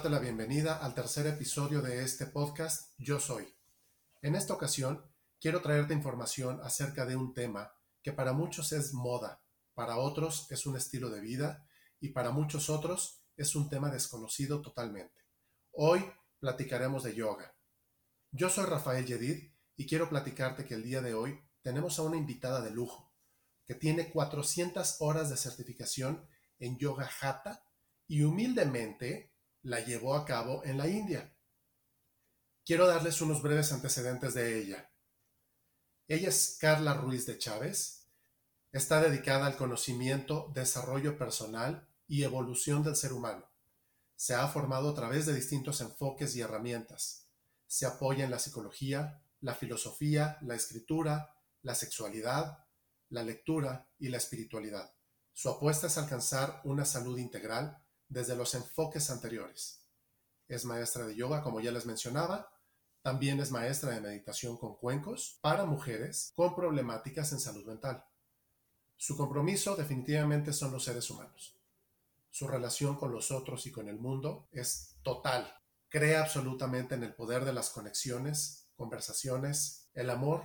[0.00, 3.54] darte la bienvenida al tercer episodio de este podcast Yo Soy.
[4.22, 5.04] En esta ocasión,
[5.38, 9.42] quiero traerte información acerca de un tema que para muchos es moda,
[9.74, 11.66] para otros es un estilo de vida
[12.00, 15.20] y para muchos otros es un tema desconocido totalmente.
[15.72, 16.02] Hoy
[16.38, 17.54] platicaremos de yoga.
[18.30, 22.16] Yo soy Rafael Yedid y quiero platicarte que el día de hoy tenemos a una
[22.16, 23.12] invitada de lujo
[23.66, 26.26] que tiene 400 horas de certificación
[26.58, 27.66] en yoga hatha
[28.06, 29.29] y humildemente
[29.62, 31.34] la llevó a cabo en la India.
[32.64, 34.90] Quiero darles unos breves antecedentes de ella.
[36.08, 38.08] Ella es Carla Ruiz de Chávez.
[38.72, 43.50] Está dedicada al conocimiento, desarrollo personal y evolución del ser humano.
[44.16, 47.28] Se ha formado a través de distintos enfoques y herramientas.
[47.66, 52.64] Se apoya en la psicología, la filosofía, la escritura, la sexualidad,
[53.08, 54.94] la lectura y la espiritualidad.
[55.32, 59.86] Su apuesta es alcanzar una salud integral desde los enfoques anteriores.
[60.48, 62.52] Es maestra de yoga, como ya les mencionaba,
[63.02, 68.04] también es maestra de meditación con cuencos para mujeres con problemáticas en salud mental.
[68.96, 71.56] Su compromiso definitivamente son los seres humanos.
[72.28, 75.50] Su relación con los otros y con el mundo es total.
[75.88, 80.44] Cree absolutamente en el poder de las conexiones, conversaciones, el amor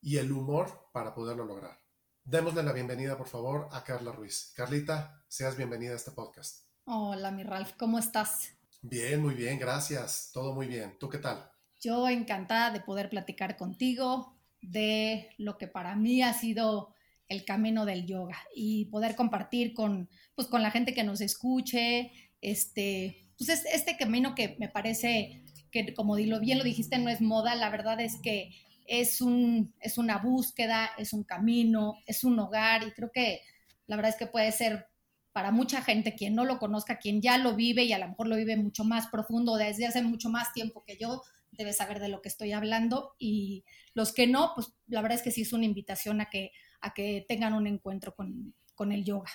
[0.00, 1.78] y el humor para poderlo lograr.
[2.24, 4.52] Démosle la bienvenida, por favor, a Carla Ruiz.
[4.56, 6.71] Carlita, seas bienvenida a este podcast.
[6.84, 8.54] Hola, mi Ralph, ¿cómo estás?
[8.82, 10.30] Bien, muy bien, gracias.
[10.32, 10.96] Todo muy bien.
[11.00, 11.50] ¿Tú qué tal?
[11.80, 16.94] Yo encantada de poder platicar contigo de lo que para mí ha sido
[17.28, 22.12] el camino del yoga y poder compartir con, pues, con la gente que nos escuche,
[22.40, 27.54] este, pues este camino que me parece que, como bien lo dijiste, no es moda,
[27.54, 28.50] la verdad es que
[28.86, 33.40] es, un, es una búsqueda, es un camino, es un hogar y creo que
[33.86, 34.86] la verdad es que puede ser
[35.32, 38.28] para mucha gente, quien no lo conozca, quien ya lo vive y a lo mejor
[38.28, 42.08] lo vive mucho más profundo, desde hace mucho más tiempo que yo, debe saber de
[42.08, 43.14] lo que estoy hablando.
[43.18, 46.52] Y los que no, pues la verdad es que sí es una invitación a que,
[46.80, 49.30] a que tengan un encuentro con, con el yoga.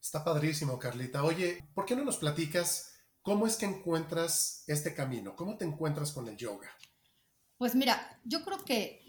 [0.00, 1.22] Está padrísimo, Carlita.
[1.24, 5.36] Oye, ¿por qué no nos platicas cómo es que encuentras este camino?
[5.36, 6.70] ¿Cómo te encuentras con el yoga?
[7.60, 9.04] Pues mira, yo creo que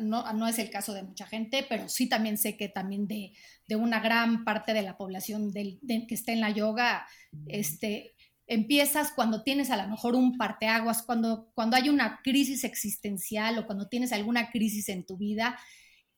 [0.00, 3.32] no, no, es el caso de mucha gente, pero sí también sé que también de,
[3.68, 7.06] de una gran parte de la población del, que está en la yoga,
[7.46, 8.16] este,
[8.48, 13.66] empiezas cuando tienes a lo mejor un parteaguas, cuando, cuando hay una crisis existencial o
[13.66, 15.56] cuando tienes alguna crisis en tu vida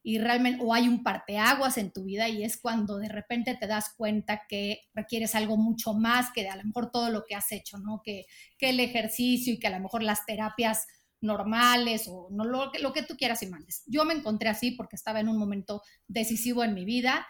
[0.03, 3.67] y realmente, o hay un parteaguas en tu vida y es cuando de repente te
[3.67, 7.34] das cuenta que requieres algo mucho más que de a lo mejor todo lo que
[7.34, 8.01] has hecho, ¿no?
[8.03, 8.25] Que,
[8.57, 10.87] que el ejercicio y que a lo mejor las terapias
[11.21, 13.83] normales o no lo, lo que tú quieras y mandes.
[13.87, 17.27] Yo me encontré así porque estaba en un momento decisivo en mi vida.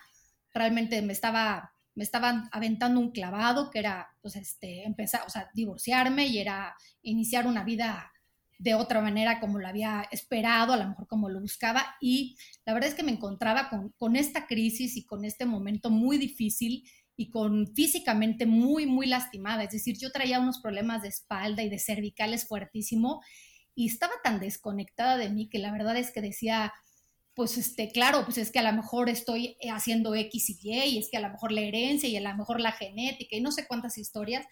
[0.52, 5.50] Realmente me estaba me estaban aventando un clavado que era pues este empezar, o sea,
[5.52, 8.12] divorciarme y era iniciar una vida
[8.60, 12.72] de otra manera como lo había esperado, a lo mejor como lo buscaba y la
[12.72, 16.84] verdad es que me encontraba con, con esta crisis y con este momento muy difícil
[17.16, 19.64] y con físicamente muy, muy lastimada.
[19.64, 23.22] Es decir, yo traía unos problemas de espalda y de cervicales fuertísimo
[23.78, 26.72] y estaba tan desconectada de mí que la verdad es que decía,
[27.32, 30.98] pues este, claro, pues es que a lo mejor estoy haciendo X y Y, y
[30.98, 33.52] es que a lo mejor la herencia y a lo mejor la genética y no
[33.52, 34.44] sé cuántas historias.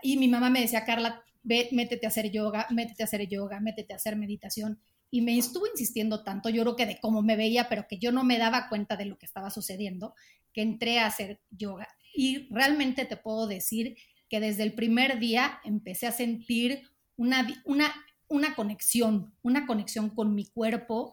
[0.00, 3.58] Y mi mamá me decía, Carla, ve, métete a hacer yoga, métete a hacer yoga,
[3.58, 4.78] métete a hacer meditación.
[5.10, 8.12] Y me estuvo insistiendo tanto, yo creo que de cómo me veía, pero que yo
[8.12, 10.14] no me daba cuenta de lo que estaba sucediendo,
[10.52, 11.88] que entré a hacer yoga.
[12.14, 13.96] Y realmente te puedo decir
[14.28, 17.92] que desde el primer día empecé a sentir una, una
[18.28, 21.12] una conexión, una conexión con mi cuerpo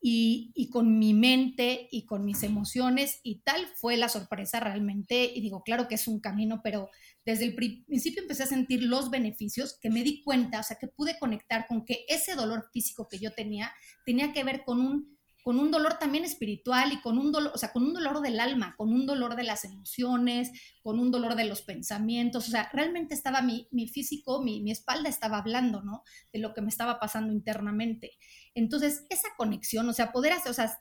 [0.00, 5.40] y, con mi mente y con mis emociones y tal fue la sorpresa realmente y
[5.40, 6.90] digo, claro que es un camino, pero
[7.24, 10.88] desde el principio empecé a sentir los beneficios que me di cuenta, o sea, que
[10.88, 13.72] pude conectar con que ese dolor físico que yo tenía
[14.04, 15.17] tenía que ver con un
[15.48, 18.38] con un dolor también espiritual y con un dolor, o sea, con un dolor del
[18.38, 20.50] alma, con un dolor de las emociones,
[20.82, 24.72] con un dolor de los pensamientos, o sea, realmente estaba mi, mi físico, mi, mi
[24.72, 26.02] espalda estaba hablando, ¿no?
[26.34, 28.18] De lo que me estaba pasando internamente.
[28.54, 30.78] Entonces, esa conexión, o sea, poder hacer, o sea,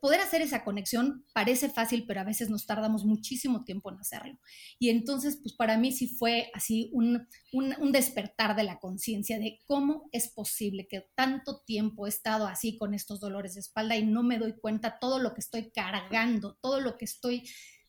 [0.00, 4.38] poder hacer esa conexión parece fácil, pero a veces nos tardamos muchísimo tiempo en hacerlo.
[4.78, 9.58] Y entonces, pues para mí sí fue así un, un, despertar de la conciencia de
[9.66, 14.06] cómo es posible que tanto tiempo he estado así con estos dolores de espalda y
[14.06, 17.44] no me doy cuenta todo lo que estoy cargando, todo lo que estoy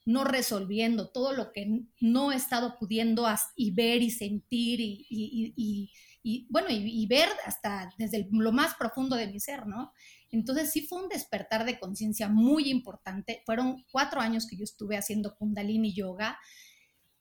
[0.05, 6.67] no resolviendo, todo lo que no he estado pudiendo y ver y sentir y, bueno,
[6.69, 9.91] y, ver hasta desde lo más profundo de mi ser, ¿no?
[10.31, 13.43] Entonces sí fue un despertar de conciencia muy importante.
[13.45, 16.39] Fueron cuatro años que yo estuve haciendo kundalini yoga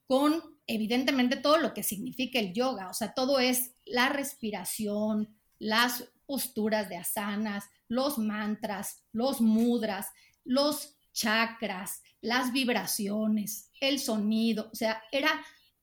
[0.07, 6.05] con evidentemente todo lo que significa el yoga, o sea, todo es la respiración, las
[6.27, 10.09] posturas de asanas, los mantras, los mudras,
[10.45, 15.31] los chakras, las vibraciones, el sonido, o sea, era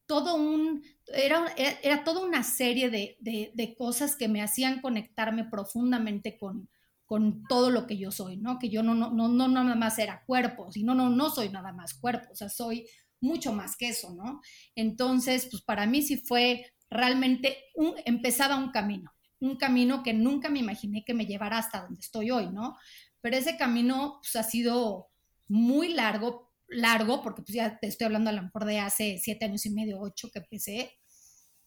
[0.05, 6.37] todo un, era, era toda una serie de, de, cosas que me hacían conectarme profundamente
[6.37, 6.69] con,
[7.07, 8.59] con todo lo que yo soy, ¿no?
[8.59, 11.71] Que yo no, no, no, no nada más era cuerpo, sino no, no soy nada
[11.71, 12.85] más cuerpo, o sea, soy
[13.21, 14.41] mucho más que eso, ¿no?
[14.75, 20.49] Entonces, pues para mí sí fue realmente, un, empezaba un camino, un camino que nunca
[20.49, 22.75] me imaginé que me llevara hasta donde estoy hoy, ¿no?
[23.21, 25.07] Pero ese camino pues, ha sido
[25.47, 29.45] muy largo, largo, porque pues ya te estoy hablando a lo mejor de hace siete
[29.45, 30.91] años y medio, ocho que empecé,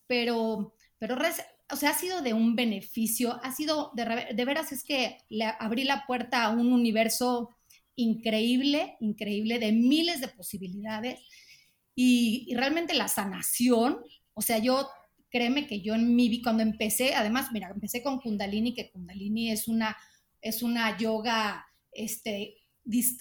[0.06, 1.16] pero, pero,
[1.72, 5.44] o sea, ha sido de un beneficio, ha sido, de, de veras es que le
[5.44, 7.50] abrí la puerta a un universo
[7.96, 11.20] increíble, increíble, de miles de posibilidades,
[11.94, 13.98] y, realmente la sanación,
[14.34, 14.88] o sea, yo
[15.28, 19.68] créeme que yo en mi cuando empecé, además, mira, empecé con Kundalini, que Kundalini es
[19.68, 19.96] una,
[20.40, 22.56] es una yoga, este,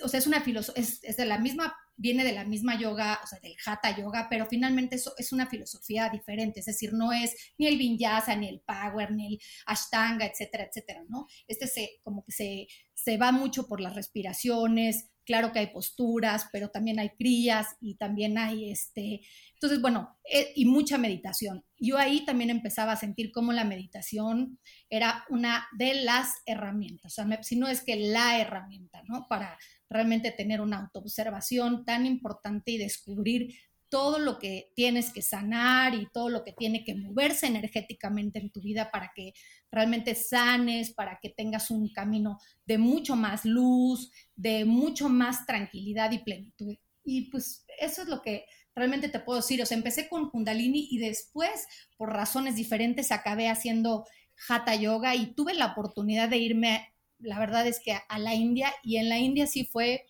[0.02, 3.28] o sea, es una filosofía, es, de la misma, viene de la misma yoga, o
[3.28, 7.36] sea, del hatha yoga, pero finalmente eso es una filosofía diferente, es decir, no es
[7.58, 11.28] ni el vinyasa, ni el power, ni el ashtanga, etcétera, etcétera, ¿no?
[11.48, 16.46] Este se, como que se, se va mucho por las respiraciones, claro que hay posturas,
[16.54, 19.22] pero también hay crías y también hay este,
[19.62, 21.66] entonces, bueno, eh, y mucha meditación.
[21.78, 24.58] Yo ahí también empezaba a sentir cómo la meditación
[24.90, 29.28] era una de las herramientas, o sea, si no es que la herramienta, ¿no?
[29.28, 29.60] Para
[29.90, 33.54] realmente tener una autoobservación tan importante y descubrir
[33.90, 38.52] todo lo que tienes que sanar y todo lo que tiene que moverse energéticamente en
[38.52, 39.34] tu vida para que
[39.70, 46.12] realmente sanes, para que tengas un camino de mucho más luz, de mucho más tranquilidad
[46.12, 46.78] y plenitud.
[47.04, 48.46] Y pues eso es lo que
[48.80, 49.62] realmente te puedo decir.
[49.62, 51.68] O sea, empecé con Kundalini y después,
[51.98, 54.06] por razones diferentes, acabé haciendo
[54.48, 58.74] Hatha Yoga y tuve la oportunidad de irme, la verdad es que a la India
[58.84, 60.06] y en la India sí fue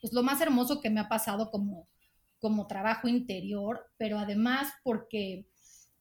[0.00, 1.86] pues lo más hermoso que me ha pasado como
[2.44, 5.46] como trabajo interior, pero además porque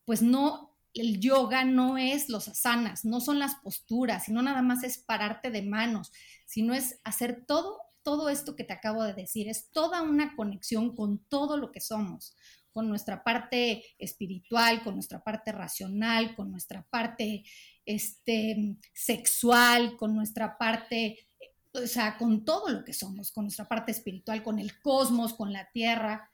[0.04, 4.84] pues no, el yoga no es los asanas, no son las posturas, sino nada más
[4.84, 6.12] es pararte de manos,
[6.46, 10.96] sino es hacer todo, todo esto que te acabo de decir, es toda una conexión
[10.96, 12.36] con todo lo que somos,
[12.72, 17.44] con nuestra parte espiritual, con nuestra parte racional, con nuestra parte
[17.86, 21.28] este, sexual, con nuestra parte
[21.74, 25.52] o sea, con todo lo que somos, con nuestra parte espiritual, con el cosmos, con
[25.52, 26.30] la tierra.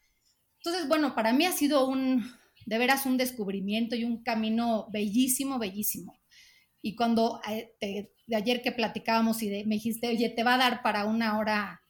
[0.57, 2.29] Entonces, bueno, para mí ha sido un,
[2.65, 6.18] de veras, un descubrimiento y un camino bellísimo, bellísimo.
[6.81, 10.81] Y cuando eh, de ayer que platicábamos y me dijiste, oye, te va a dar
[10.81, 11.81] para una hora,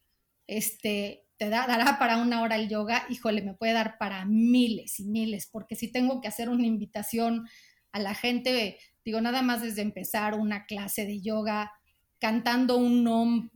[0.47, 5.06] este, te dará para una hora el yoga, híjole, me puede dar para miles y
[5.06, 7.47] miles, porque si tengo que hacer una invitación
[7.91, 11.71] a la gente, digo, nada más desde empezar una clase de yoga,
[12.19, 13.50] cantando un nom,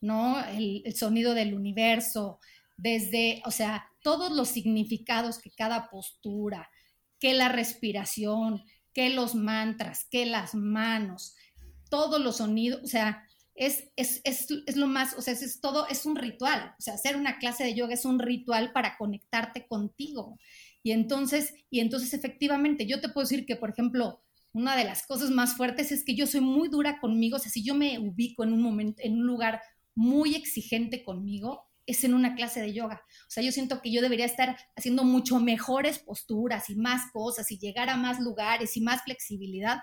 [0.00, 0.42] ¿no?
[0.46, 2.38] El sonido del universo,
[2.76, 6.70] desde, o sea, todos los significados que cada postura,
[7.18, 8.62] que la respiración,
[8.96, 11.34] que los mantras, que las manos,
[11.90, 13.22] todos los sonidos, o sea,
[13.54, 16.94] es, es, es, es, lo más, o sea, es, todo, es un ritual, o sea,
[16.94, 20.38] hacer una clase de yoga es un ritual para conectarte contigo.
[20.82, 24.22] Y entonces, y entonces efectivamente, yo te puedo decir que, por ejemplo,
[24.52, 27.52] una de las cosas más fuertes es que yo soy muy dura conmigo, o sea,
[27.52, 29.60] si yo me ubico en un momento, en un lugar
[29.94, 33.02] muy exigente conmigo, es en una clase de yoga.
[33.26, 37.50] O sea, yo siento que yo debería estar haciendo mucho mejores posturas y más cosas
[37.52, 39.78] y llegar a más lugares y más flexibilidad.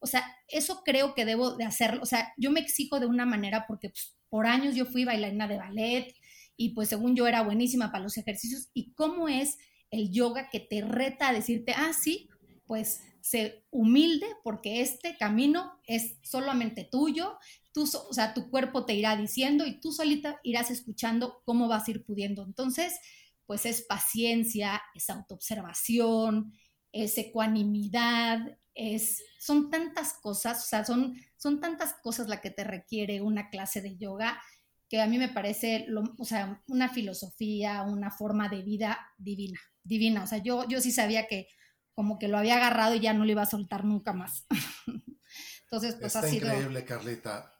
[0.00, 2.02] O sea, eso creo que debo de hacerlo.
[2.02, 5.48] O sea, yo me exijo de una manera porque pues, por años yo fui bailarina
[5.48, 6.14] de ballet
[6.56, 8.68] y pues según yo era buenísima para los ejercicios.
[8.74, 9.56] ¿Y cómo es
[9.90, 12.28] el yoga que te reta a decirte, ah, sí,
[12.66, 17.38] pues sé humilde porque este camino es solamente tuyo
[17.74, 21.86] tú, o sea, tu cuerpo te irá diciendo y tú solita irás escuchando cómo vas
[21.86, 22.44] a ir pudiendo.
[22.44, 22.98] Entonces,
[23.44, 26.54] pues es paciencia, es autoobservación,
[26.92, 32.62] es ecuanimidad, es, son tantas cosas, o sea, son, son tantas cosas la que te
[32.62, 34.40] requiere una clase de yoga
[34.88, 35.86] que a mí me parece,
[36.18, 40.22] o sea, una filosofía, una forma de vida divina, divina.
[40.22, 41.48] O sea, yo, yo sí sabía que
[41.94, 44.46] como que lo había agarrado y ya no lo iba a soltar nunca más.
[45.62, 46.46] Entonces, pues Está ha sido...
[46.46, 47.53] increíble, Carlita.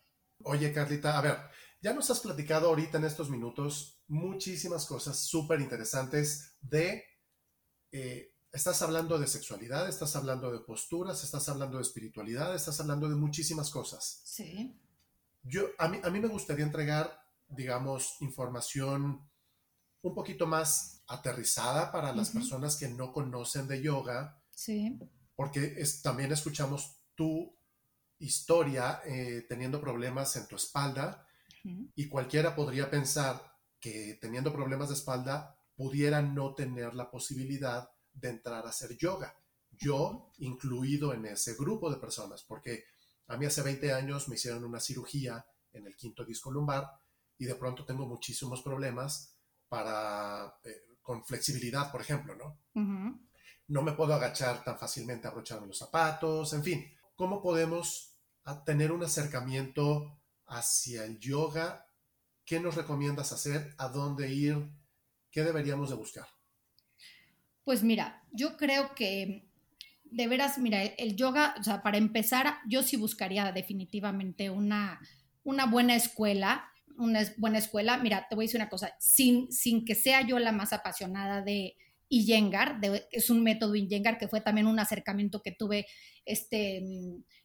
[0.45, 1.39] Oye, Carlita, a ver,
[1.81, 7.05] ya nos has platicado ahorita en estos minutos muchísimas cosas súper interesantes de...
[7.93, 13.09] Eh, estás hablando de sexualidad, estás hablando de posturas, estás hablando de espiritualidad, estás hablando
[13.09, 14.21] de muchísimas cosas.
[14.25, 14.81] Sí.
[15.43, 19.29] Yo, a mí, a mí me gustaría entregar, digamos, información
[20.03, 24.41] un poquito más aterrizada para las personas que no conocen de yoga.
[24.51, 24.99] Sí.
[25.35, 27.57] Porque es, también escuchamos tu
[28.19, 31.27] historia eh, teniendo problemas en tu espalda
[31.95, 33.41] y cualquiera podría pensar
[33.81, 39.35] que teniendo problemas de espalda pudiera no tener la posibilidad de entrar a hacer yoga.
[39.71, 42.85] Yo incluido en ese grupo de personas, porque
[43.29, 46.91] a mí hace 20 años me hicieron una cirugía en el quinto disco lumbar
[47.39, 49.35] y de pronto tengo muchísimos problemas
[49.69, 52.59] para, eh, con flexibilidad, por ejemplo, ¿no?
[53.69, 56.94] No me puedo agachar tan fácilmente, abrocharme los zapatos, en fin.
[57.17, 58.17] ¿Cómo podemos
[58.67, 61.87] tener un acercamiento hacia el yoga?
[62.45, 63.75] ¿Qué nos recomiendas hacer?
[63.79, 64.69] ¿A dónde ir?
[65.31, 66.27] ¿Qué deberíamos de buscar?
[67.63, 69.49] Pues mira, yo creo que
[70.03, 75.01] de veras, mira, el yoga, o sea, para empezar, yo sí buscaría definitivamente una,
[75.45, 77.97] una buena escuela, una buena escuela.
[77.99, 81.43] Mira, te voy a decir una cosa, sin, sin que sea yo la más apasionada
[81.43, 81.77] de
[82.15, 82.81] Iyengar,
[83.11, 85.87] es un método Iyengar que fue también un acercamiento que tuve
[86.25, 86.77] este,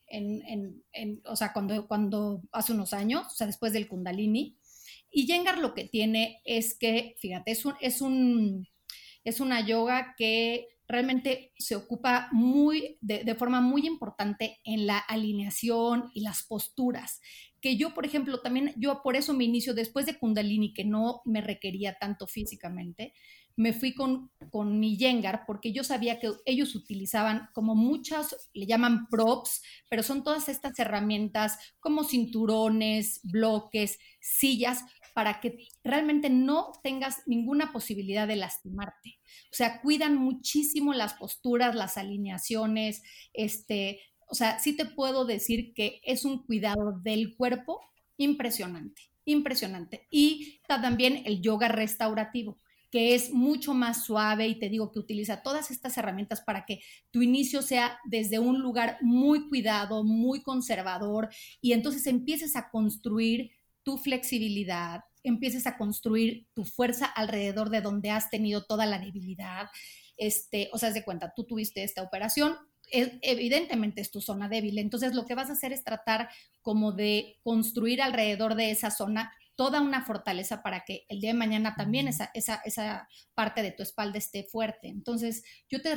[0.07, 4.57] en, en, o sea, cuando, cuando hace unos años, o sea, después del Kundalini.
[5.11, 8.67] Iyengar lo que tiene es que, fíjate, es un, es un,
[9.23, 16.11] es una yoga que realmente se ocupa muy, de, forma muy importante en la alineación
[16.13, 17.21] y las posturas.
[17.59, 21.21] Que yo, por ejemplo, también, yo por eso me inicio después de Kundalini, que no
[21.25, 23.13] me requería tanto físicamente,
[23.59, 28.65] me fui con, con mi Yengar porque yo sabía que ellos utilizaban como muchas, le
[28.65, 36.71] llaman props, pero son todas estas herramientas como cinturones, bloques, sillas, para que realmente no
[36.81, 39.19] tengas ninguna posibilidad de lastimarte.
[39.51, 43.99] O sea, cuidan muchísimo las posturas, las alineaciones, este,
[44.29, 47.81] o sea, sí te puedo decir que es un cuidado del cuerpo
[48.15, 50.07] impresionante, impresionante.
[50.09, 52.57] Y también el yoga restaurativo
[52.91, 56.81] que es mucho más suave y te digo que utiliza todas estas herramientas para que
[57.12, 61.29] tu inicio sea desde un lugar muy cuidado, muy conservador
[61.62, 63.51] y entonces empieces a construir
[63.84, 69.67] tu flexibilidad, empieces a construir tu fuerza alrededor de donde has tenido toda la debilidad.
[70.17, 72.55] Este, o sea, de cuenta, tú tuviste esta operación,
[72.91, 76.29] e, evidentemente es tu zona débil, entonces lo que vas a hacer es tratar
[76.62, 81.37] como de construir alrededor de esa zona toda una fortaleza para que el día de
[81.37, 84.87] mañana también esa, esa, esa parte de tu espalda esté fuerte.
[84.87, 85.89] Entonces, yo te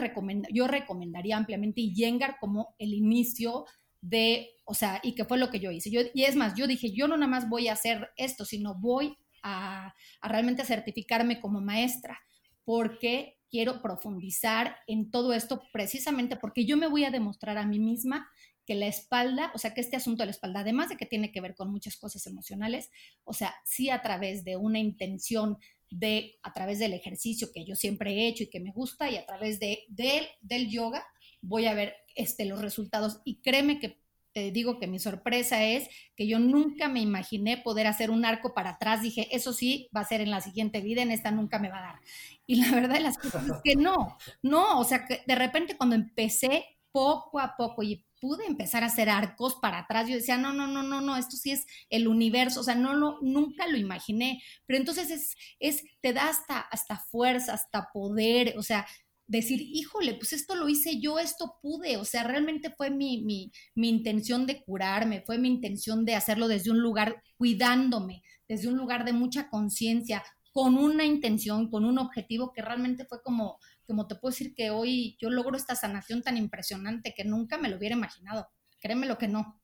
[0.52, 3.66] yo recomendaría ampliamente Yengar como el inicio
[4.00, 5.92] de, o sea, y que fue lo que yo hice.
[5.92, 8.74] Yo, y es más, yo dije, yo no nada más voy a hacer esto, sino
[8.80, 12.18] voy a, a realmente certificarme como maestra,
[12.64, 17.78] porque quiero profundizar en todo esto precisamente porque yo me voy a demostrar a mí
[17.78, 18.28] misma
[18.66, 21.32] que la espalda, o sea, que este asunto de la espalda, además de que tiene
[21.32, 22.90] que ver con muchas cosas emocionales,
[23.24, 25.58] o sea, sí a través de una intención
[25.90, 29.16] de, a través del ejercicio que yo siempre he hecho y que me gusta, y
[29.16, 31.04] a través de, del yoga,
[31.40, 33.20] voy a ver este, los resultados.
[33.24, 34.00] Y créeme que
[34.32, 38.54] te digo que mi sorpresa es que yo nunca me imaginé poder hacer un arco
[38.54, 39.02] para atrás.
[39.02, 41.78] Dije, eso sí, va a ser en la siguiente vida, en esta nunca me va
[41.78, 42.00] a dar.
[42.46, 45.76] Y la verdad de las cosas es que no, no, o sea, que de repente
[45.76, 50.38] cuando empecé poco a poco y pude empezar a hacer arcos para atrás, yo decía,
[50.38, 53.66] no, no, no, no, no, esto sí es el universo, o sea, no lo, nunca
[53.66, 58.86] lo imaginé, pero entonces es, es, te da hasta, hasta fuerza, hasta poder, o sea,
[59.26, 63.50] decir, híjole, pues esto lo hice yo, esto pude, o sea, realmente fue mi, mi,
[63.74, 68.76] mi intención de curarme, fue mi intención de hacerlo desde un lugar cuidándome, desde un
[68.76, 74.06] lugar de mucha conciencia, con una intención, con un objetivo que realmente fue como, como
[74.06, 77.76] te puedo decir que hoy yo logro esta sanación tan impresionante que nunca me lo
[77.76, 78.48] hubiera imaginado.
[78.80, 79.62] Créeme lo que no.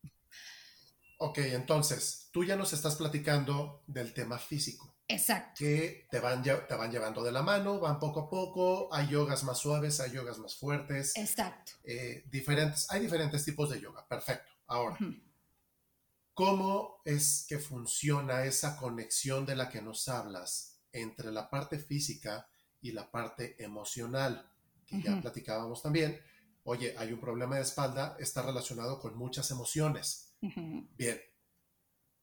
[1.20, 4.96] Ok, entonces, tú ya nos estás platicando del tema físico.
[5.08, 5.54] Exacto.
[5.58, 9.42] Que te van, te van llevando de la mano, van poco a poco, hay yogas
[9.42, 11.16] más suaves, hay yogas más fuertes.
[11.16, 11.72] Exacto.
[11.82, 14.52] Eh, diferentes, hay diferentes tipos de yoga, perfecto.
[14.66, 14.98] Ahora,
[16.34, 22.46] ¿cómo es que funciona esa conexión de la que nos hablas entre la parte física
[22.80, 24.50] y la parte emocional,
[24.86, 26.18] que ya platicábamos también.
[26.64, 30.34] Oye, hay un problema de espalda, está relacionado con muchas emociones.
[30.40, 31.18] Bien,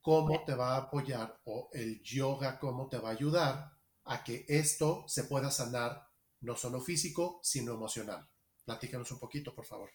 [0.02, 3.72] ¿cómo te va a apoyar o el yoga cómo te va a ayudar
[4.06, 6.08] a que esto se pueda sanar
[6.42, 8.28] no solo físico, sino emocional?
[8.64, 9.90] Platícanos un poquito, por favor.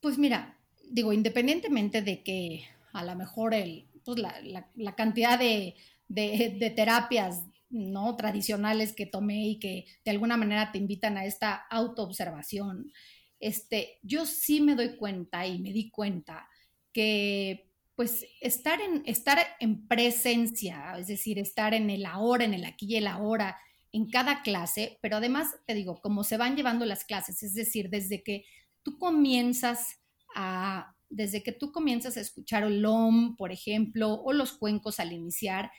[0.00, 0.58] Pues mira,
[0.90, 5.76] digo, independientemente de que a lo mejor el, pues la, cantidad de,
[6.08, 8.16] de, de, terapias ¿no?
[8.16, 12.92] tradicionales que tomé y que de alguna manera te invitan a esta autoobservación,
[13.38, 16.48] este, yo sí me doy cuenta y me di cuenta
[16.92, 22.64] que pues estar en, estar en presencia, es decir, estar en el ahora, en el
[22.64, 23.58] aquí y el ahora,
[23.92, 27.90] en cada clase, pero además, te digo, como se van llevando las clases, es decir,
[27.90, 28.44] desde que
[28.82, 30.00] tú comienzas
[30.34, 35.12] a, desde que tú comienzas a escuchar el OM, por ejemplo, o los cuencos al
[35.12, 35.70] iniciar,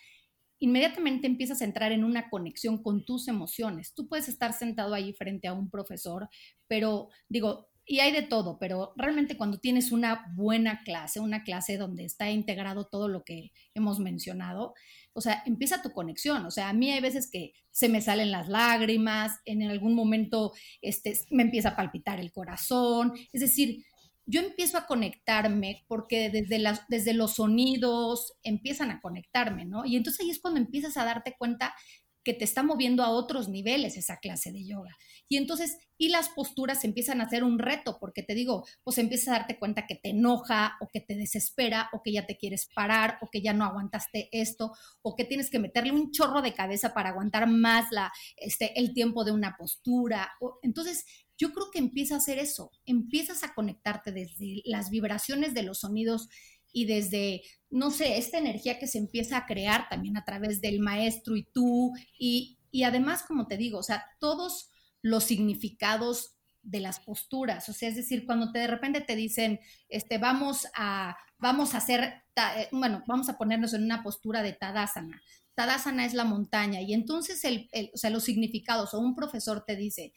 [0.62, 3.94] inmediatamente empiezas a entrar en una conexión con tus emociones.
[3.96, 6.30] Tú puedes estar sentado ahí frente a un profesor,
[6.68, 11.78] pero digo, y hay de todo, pero realmente cuando tienes una buena clase, una clase
[11.78, 14.76] donde está integrado todo lo que hemos mencionado,
[15.14, 16.46] o sea, empieza tu conexión.
[16.46, 20.54] O sea, a mí hay veces que se me salen las lágrimas, en algún momento
[20.82, 23.14] este, me empieza a palpitar el corazón.
[23.34, 23.84] Es decir,
[24.32, 29.86] yo empiezo a conectarme porque desde, desde los sonidos empiezan a conectarme, ¿no?
[29.86, 31.76] Y entonces ahí es cuando empiezas a darte cuenta
[32.24, 34.96] que te está moviendo a otros niveles esa clase de yoga.
[35.28, 39.30] Y entonces, y las posturas empiezan a ser un reto, porque te digo, pues empiezas
[39.30, 42.68] a darte cuenta que te enoja o que te desespera o que ya te quieres
[42.74, 44.72] parar o que ya no aguantaste esto
[45.02, 48.94] o que tienes que meterle un chorro de cabeza para aguantar más la, este, el
[48.94, 50.32] tiempo de una postura.
[50.62, 51.06] entonces,
[51.42, 55.80] yo creo que empieza a hacer eso, empiezas a conectarte desde las vibraciones de los
[55.80, 56.30] sonidos
[56.72, 60.80] y desde, no sé, esta energía que se empieza a crear también a través del
[60.82, 64.70] maestro y tú, y, y además, como te digo, o sea, todos
[65.02, 69.60] los significados de las posturas, o sea, es decir, cuando te, de repente te dicen,
[69.90, 72.04] este, vamos a, vamos a hacer,
[72.36, 75.24] eh, bueno, vamos a ponernos en una postura de Tadasana.
[75.56, 79.76] Tadasana es la montaña y entonces, el, o sea, los significados o un profesor te
[79.76, 80.14] dice,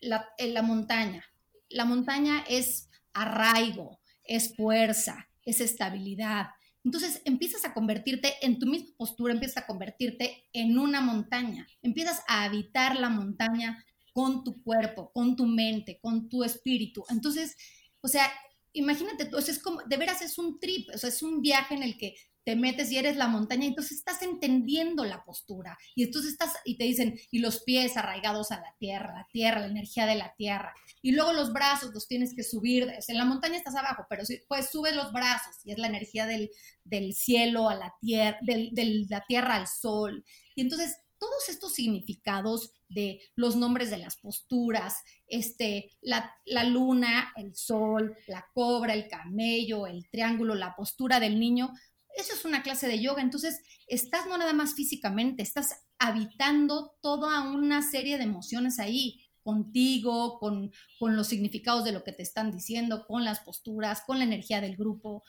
[0.00, 1.24] la, la montaña,
[1.68, 6.48] la montaña es arraigo, es fuerza, es estabilidad.
[6.84, 12.22] Entonces empiezas a convertirte en tu misma postura, empiezas a convertirte en una montaña, empiezas
[12.28, 17.04] a habitar la montaña con tu cuerpo, con tu mente, con tu espíritu.
[17.08, 17.56] Entonces,
[18.00, 18.30] o sea,
[18.72, 19.30] imagínate
[19.62, 22.14] como, de veras es un trip, o sea, es un viaje en el que
[22.48, 25.76] te metes y eres la montaña, entonces estás entendiendo la postura.
[25.94, 29.60] Y entonces estás y te dicen y los pies arraigados a la tierra, la tierra,
[29.60, 30.74] la energía de la tierra.
[31.02, 34.70] Y luego los brazos los tienes que subir, en la montaña estás abajo, pero pues
[34.70, 36.48] subes los brazos y es la energía del,
[37.12, 40.24] cielo a la tierra, de la tierra al sol.
[40.54, 47.30] Y entonces todos estos significados de los nombres de las posturas, este, la, la, luna,
[47.36, 51.74] el sol, la cobra, el camello, el triángulo, la postura del niño,
[52.18, 53.22] eso es una clase de yoga.
[53.22, 60.38] Entonces, estás no nada más físicamente, estás habitando toda una serie de emociones ahí, contigo,
[60.38, 64.24] con, con los significados de lo que te están diciendo, con las posturas, con la
[64.24, 65.22] energía del grupo.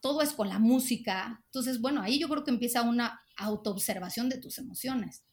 [0.00, 1.42] Todo es con la música.
[1.46, 5.24] Entonces, bueno, ahí yo creo que empieza una autoobservación de tus emociones.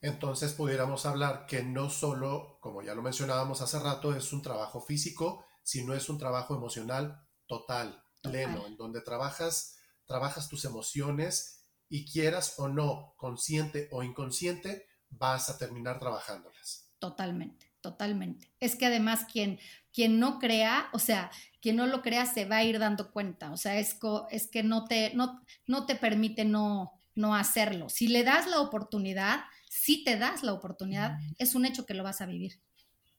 [0.00, 4.80] Entonces pudiéramos hablar que no solo, como ya lo mencionábamos hace rato, es un trabajo
[4.80, 9.76] físico, sino es un trabajo emocional total pleno, en donde trabajas,
[10.06, 16.90] trabajas tus emociones y quieras o no, consciente o inconsciente, vas a terminar trabajándolas.
[16.98, 18.52] Totalmente, totalmente.
[18.60, 19.58] Es que además quien,
[19.92, 23.52] quien no crea, o sea, quien no lo crea se va a ir dando cuenta,
[23.52, 23.98] o sea, es,
[24.30, 27.88] es que no te, no, no te permite no, no hacerlo.
[27.88, 32.02] Si le das la oportunidad, si te das la oportunidad, es un hecho que lo
[32.02, 32.60] vas a vivir.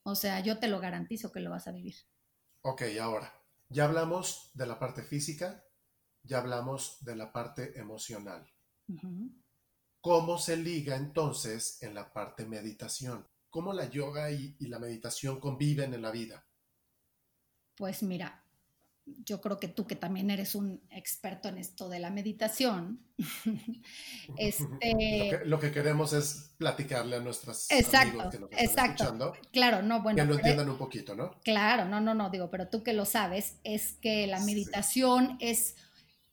[0.04, 1.96] O sea, yo te lo garantizo que lo vas a vivir.
[2.62, 3.39] Ok, ahora,
[3.70, 5.64] ya hablamos de la parte física,
[6.24, 8.52] ya hablamos de la parte emocional.
[10.02, 13.28] ¿Cómo se liga entonces en la parte meditación?
[13.50, 16.46] ¿Cómo la yoga y, y la meditación conviven en la vida?
[17.76, 18.44] Pues mira,
[19.26, 23.00] yo creo que tú que también eres un experto en esto de la meditación,
[24.38, 25.42] este...
[25.46, 30.18] lo, que, queremos es platicarle a nuestras exacto, que nos están escuchando, claro, no, bueno,
[30.18, 31.32] que lo entiendan un poquito, ¿no?
[31.44, 35.76] Claro, no, no, no, digo, pero tú que lo sabes, es que la meditación es,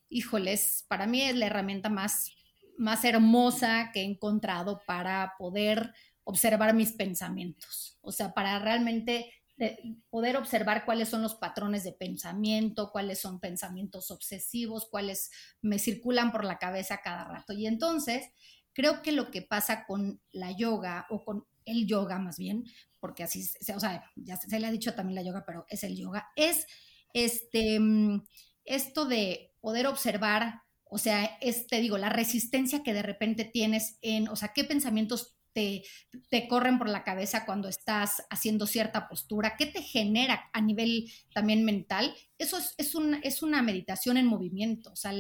[0.08, 2.32] híjoles, para mí es la herramienta más,
[2.78, 5.92] más hermosa que he encontrado para poder
[6.24, 11.92] observar mis pensamientos, o sea, para realmente de poder observar cuáles son los patrones de
[11.92, 15.30] pensamiento, cuáles son pensamientos obsesivos, cuáles
[15.62, 17.54] me circulan por la cabeza cada rato.
[17.54, 18.30] Y entonces,
[18.72, 22.64] creo que lo que pasa con la yoga o con el yoga más bien,
[23.00, 25.96] porque así, o sea, ya se, le ha dicho también la yoga, pero es el
[25.96, 26.66] yoga, es
[27.14, 28.24] este, mm,
[28.64, 34.28] esto de poder observar, o sea, este, digo, la resistencia que de repente tienes en,
[34.28, 39.64] o sea, qué pensamientos te, corren por la cabeza cuando estás haciendo cierta postura, qué
[39.64, 42.92] te genera a nivel también mental, eso es, es,
[43.22, 45.12] es una meditación en movimiento, o sea,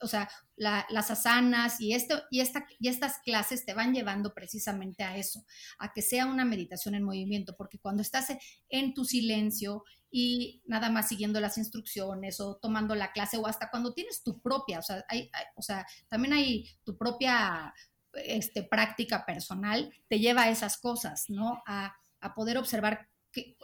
[0.00, 1.94] o sea las asanas y, y,
[2.40, 5.44] esta, y estas clases te van llevando precisamente a eso,
[5.78, 8.28] a que sea una meditación en movimiento, porque cuando estás
[8.70, 13.70] en tu silencio y nada más siguiendo las instrucciones o tomando la clase o hasta
[13.70, 17.74] cuando tienes tu propia, o sea, hay, o sea también hay tu propia
[18.14, 21.62] este, práctica personal te lleva a esas cosas, ¿no?
[21.66, 23.08] A, a poder observar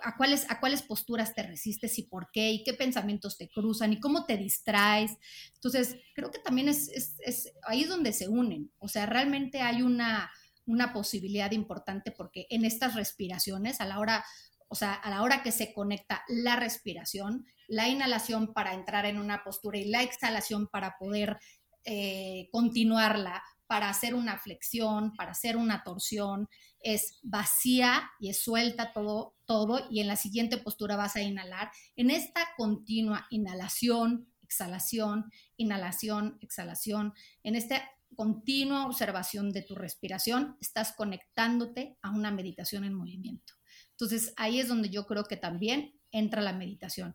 [0.02, 3.92] a, cuáles, a cuáles posturas te resistes y por qué, y qué pensamientos te cruzan
[3.92, 5.12] y cómo te distraes.
[5.54, 8.70] Entonces, creo que también es, es, ahí es donde se unen.
[8.78, 10.30] O sea, realmente hay una,
[10.66, 14.24] una posibilidad importante porque en estas respiraciones, a la hora,
[14.68, 19.18] o sea, a la hora que se conecta la respiración, la inhalación para entrar en
[19.18, 21.38] una postura y la exhalación para poder
[21.84, 26.48] eh, continuarla, para hacer una flexión, para hacer una torsión,
[26.81, 31.70] es vacía y es suelta todo, todo, y en la siguiente postura vas a inhalar.
[31.94, 37.83] En esta continua inhalación, exhalación, inhalación, exhalación, en esta
[38.16, 43.52] continua observación de tu respiración, estás conectándote a una meditación en movimiento.
[43.90, 47.14] Entonces, ahí es donde yo creo que también entra la meditación.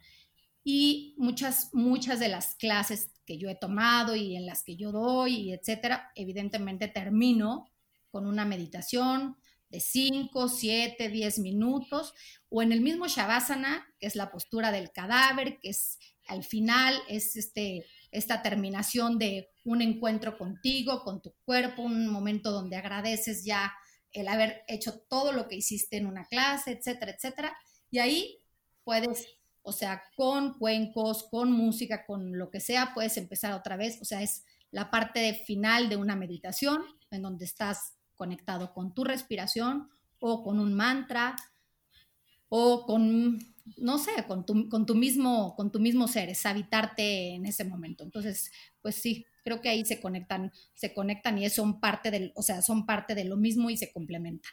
[0.63, 4.91] Y muchas, muchas de las clases que yo he tomado y en las que yo
[4.91, 7.69] doy, y etcétera, evidentemente termino
[8.12, 9.38] con una meditación
[9.69, 12.13] de 5, 7, 10 minutos,
[12.49, 15.97] o en el mismo Shavasana, que es la postura del cadáver, que es
[16.28, 22.52] al final, es este, esta terminación de un encuentro contigo, con tu cuerpo, un momento
[22.52, 23.73] donde agradeces ya
[24.12, 27.58] el haber hecho todo lo que hiciste en una clase, etcétera, etcétera.
[27.89, 28.39] Y ahí
[28.84, 29.28] puedes
[29.63, 34.06] o sea, con cuencos, con música, con lo que sea, puedes empezar otra vez, o
[34.06, 39.89] sea, es la parte final de una meditación en donde estás conectado con tu respiración
[40.19, 41.36] o con un mantra
[42.49, 43.39] o con,
[43.78, 47.63] no sé, con tu, con tu, mismo, con tu mismo ser, es habitarte en ese
[47.63, 48.04] momento.
[48.04, 52.41] Entonces, pues sí, creo que ahí se conectan, se conectan y son parte del, o
[52.41, 54.52] sea, son parte de lo mismo y se complementan.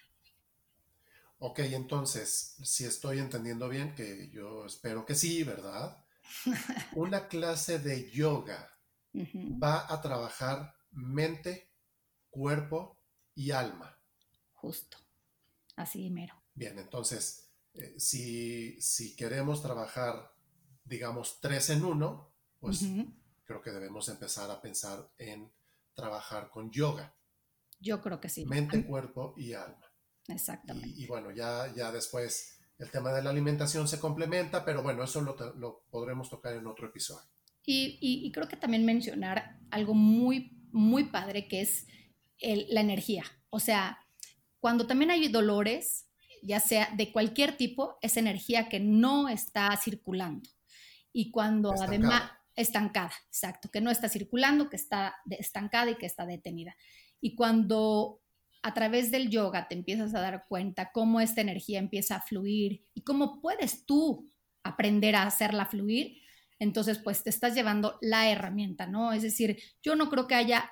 [1.42, 6.04] Ok, entonces, si estoy entendiendo bien, que yo espero que sí, ¿verdad?
[6.94, 8.78] Una clase de yoga
[9.14, 11.72] va a trabajar mente,
[12.28, 13.02] cuerpo
[13.34, 13.98] y alma.
[14.52, 14.98] Justo,
[15.76, 16.34] así mero.
[16.54, 20.34] Bien, entonces, eh, si, si, queremos trabajar,
[20.84, 22.84] digamos, tres en uno, pues
[23.44, 25.50] creo que debemos empezar a pensar en
[25.94, 27.14] trabajar con yoga.
[27.78, 28.44] Yo creo que sí.
[28.44, 29.89] Mente, cuerpo y alma.
[30.30, 31.00] Exactamente.
[31.00, 35.20] Y, bueno, ya, ya después el tema de la alimentación se complementa, pero bueno, eso
[35.20, 37.28] lo, lo podremos tocar en otro episodio.
[37.64, 41.86] Y, y, creo que también mencionar algo muy, muy padre que es
[42.40, 43.24] la energía.
[43.50, 43.98] O sea,
[44.60, 46.06] cuando también hay dolores,
[46.42, 50.48] ya sea de cualquier tipo, es energía que no está circulando.
[51.12, 56.26] Y cuando además estancada, exacto, que no está circulando, que está estancada y que está
[56.26, 56.76] detenida.
[57.20, 58.20] Y cuando
[58.62, 62.82] a través del yoga te empiezas a dar cuenta cómo esta energía empieza a fluir
[62.94, 64.28] y cómo puedes tú
[64.62, 66.18] aprender a hacerla fluir,
[66.58, 69.12] entonces pues te estás llevando la herramienta, ¿no?
[69.12, 70.70] Es decir, yo no creo que haya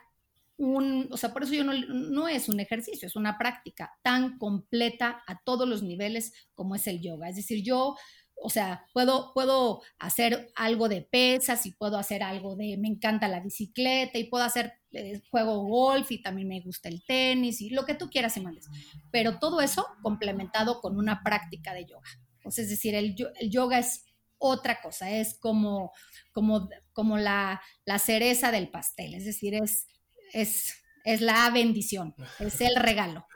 [0.59, 4.39] un, o sea, por eso yo no, no es un ejercicio, es una práctica tan
[4.39, 7.29] completa a todos los niveles como es el yoga.
[7.29, 7.97] Es decir, yo
[8.41, 13.29] o sea, puedo, puedo hacer algo de pesas y puedo hacer algo de, me encanta
[13.29, 17.71] la bicicleta y puedo hacer, eh, juego golf y también me gusta el tenis y
[17.71, 18.67] lo que tú quieras y mandes.
[19.11, 22.09] Pero todo eso complementado con una práctica de yoga.
[22.45, 23.17] es decir, el,
[23.49, 24.05] yoga es
[24.39, 25.93] otra cosa, es como,
[26.33, 29.89] como, como la, la, cereza del pastel, es decir, es,
[30.33, 30.75] es,
[31.05, 33.27] es la bendición, es el regalo.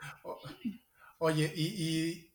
[1.19, 2.32] Oye, y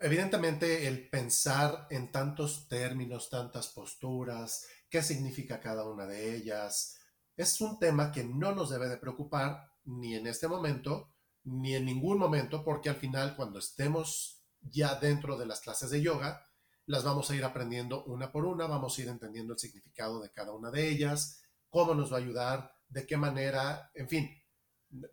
[0.00, 6.98] evidentemente el pensar en tantos términos, tantas posturas, qué significa cada una de ellas,
[7.36, 11.12] es un tema que no nos debe de preocupar ni en este momento,
[11.44, 16.02] ni en ningún momento, porque al final cuando estemos ya dentro de las clases de
[16.02, 16.44] yoga,
[16.86, 20.30] las vamos a ir aprendiendo una por una, vamos a ir entendiendo el significado de
[20.30, 24.42] cada una de ellas, cómo nos va a ayudar, de qué manera, en fin,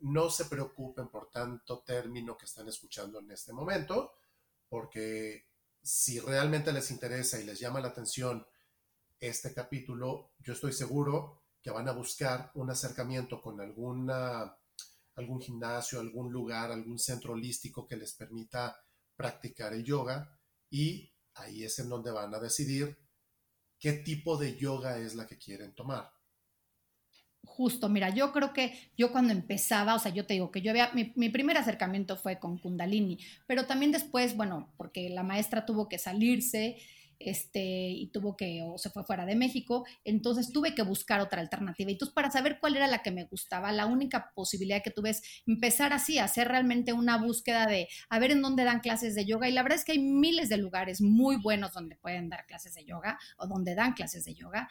[0.02, 4.14] no se preocupen por tanto término que están escuchando en este momento,
[4.76, 5.48] porque
[5.82, 8.46] si realmente les interesa y les llama la atención
[9.18, 14.54] este capítulo, yo estoy seguro que van a buscar un acercamiento con alguna,
[15.16, 18.76] algún gimnasio, algún lugar, algún centro holístico que les permita
[19.16, 20.38] practicar el yoga.
[20.70, 22.98] Y ahí es en donde van a decidir
[23.80, 26.12] qué tipo de yoga es la que quieren tomar
[27.46, 30.72] justo, mira, yo creo que yo cuando empezaba, o sea, yo te digo que yo
[30.72, 35.66] había, mi, mi, primer acercamiento fue con Kundalini, pero también después, bueno, porque la maestra
[35.66, 36.78] tuvo que salirse,
[37.20, 41.42] este, y tuvo que, o se fue fuera de México, entonces tuve que buscar otra
[41.42, 41.90] alternativa.
[41.90, 45.12] Y entonces, para saber cuál era la que me gustaba, la única posibilidad que tuve
[45.12, 49.26] es empezar así, hacer realmente una búsqueda de a ver en dónde dan clases de
[49.26, 49.48] yoga.
[49.48, 52.74] Y la verdad es que hay miles de lugares muy buenos donde pueden dar clases
[52.76, 54.70] de yoga o donde dan clases de yoga.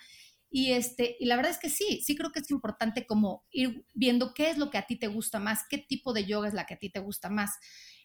[0.51, 3.85] Y, este, y la verdad es que sí, sí creo que es importante como ir
[3.93, 6.55] viendo qué es lo que a ti te gusta más, qué tipo de yoga es
[6.55, 7.51] la que a ti te gusta más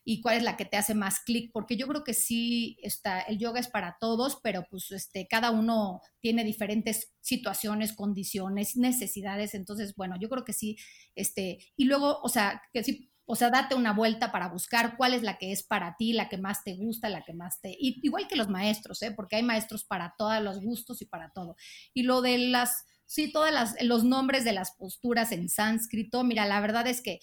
[0.03, 3.21] y cuál es la que te hace más clic, porque yo creo que sí, está,
[3.21, 9.53] el yoga es para todos, pero pues este, cada uno tiene diferentes situaciones, condiciones, necesidades,
[9.53, 10.77] entonces, bueno, yo creo que sí,
[11.15, 15.13] este, y luego, o sea, que sí, o sea, date una vuelta para buscar cuál
[15.13, 17.69] es la que es para ti, la que más te gusta, la que más te...
[17.69, 19.11] Y, igual que los maestros, ¿eh?
[19.11, 21.55] porque hay maestros para todos los gustos y para todo.
[21.93, 26.59] Y lo de las, sí, todos los nombres de las posturas en sánscrito, mira, la
[26.59, 27.19] verdad es que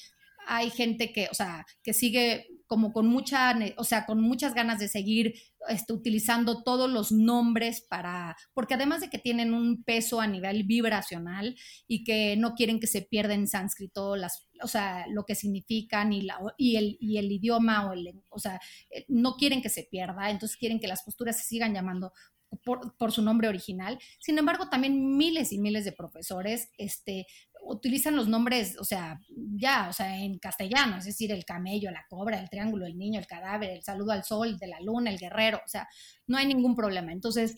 [0.47, 4.79] hay gente que, o sea, que sigue como con mucha, o sea, con muchas ganas
[4.79, 5.35] de seguir
[5.69, 10.65] este, utilizando todos los nombres para, porque además de que tienen un peso a nivel
[10.65, 11.57] vibracional
[11.87, 16.13] y que no quieren que se pierda en sánscrito las, o sea, lo que significan
[16.13, 19.69] y, la, y, el, y el idioma o el, o sea, eh, no quieren que
[19.69, 22.13] se pierda, entonces quieren que las posturas se sigan llamando
[22.67, 23.99] por, su nombre original.
[24.19, 27.27] Sin embargo, también miles y miles de profesores este,
[27.63, 29.21] utilizan los nombres, o sea,
[29.55, 33.21] ya, o sea, en castellano, es decir, el camello, la cobra, el triángulo, el niño,
[33.21, 35.89] el cadáver, el saludo al sol, de la luna, el guerrero, o sea,
[36.27, 37.13] no hay ningún problema.
[37.13, 37.55] Entonces,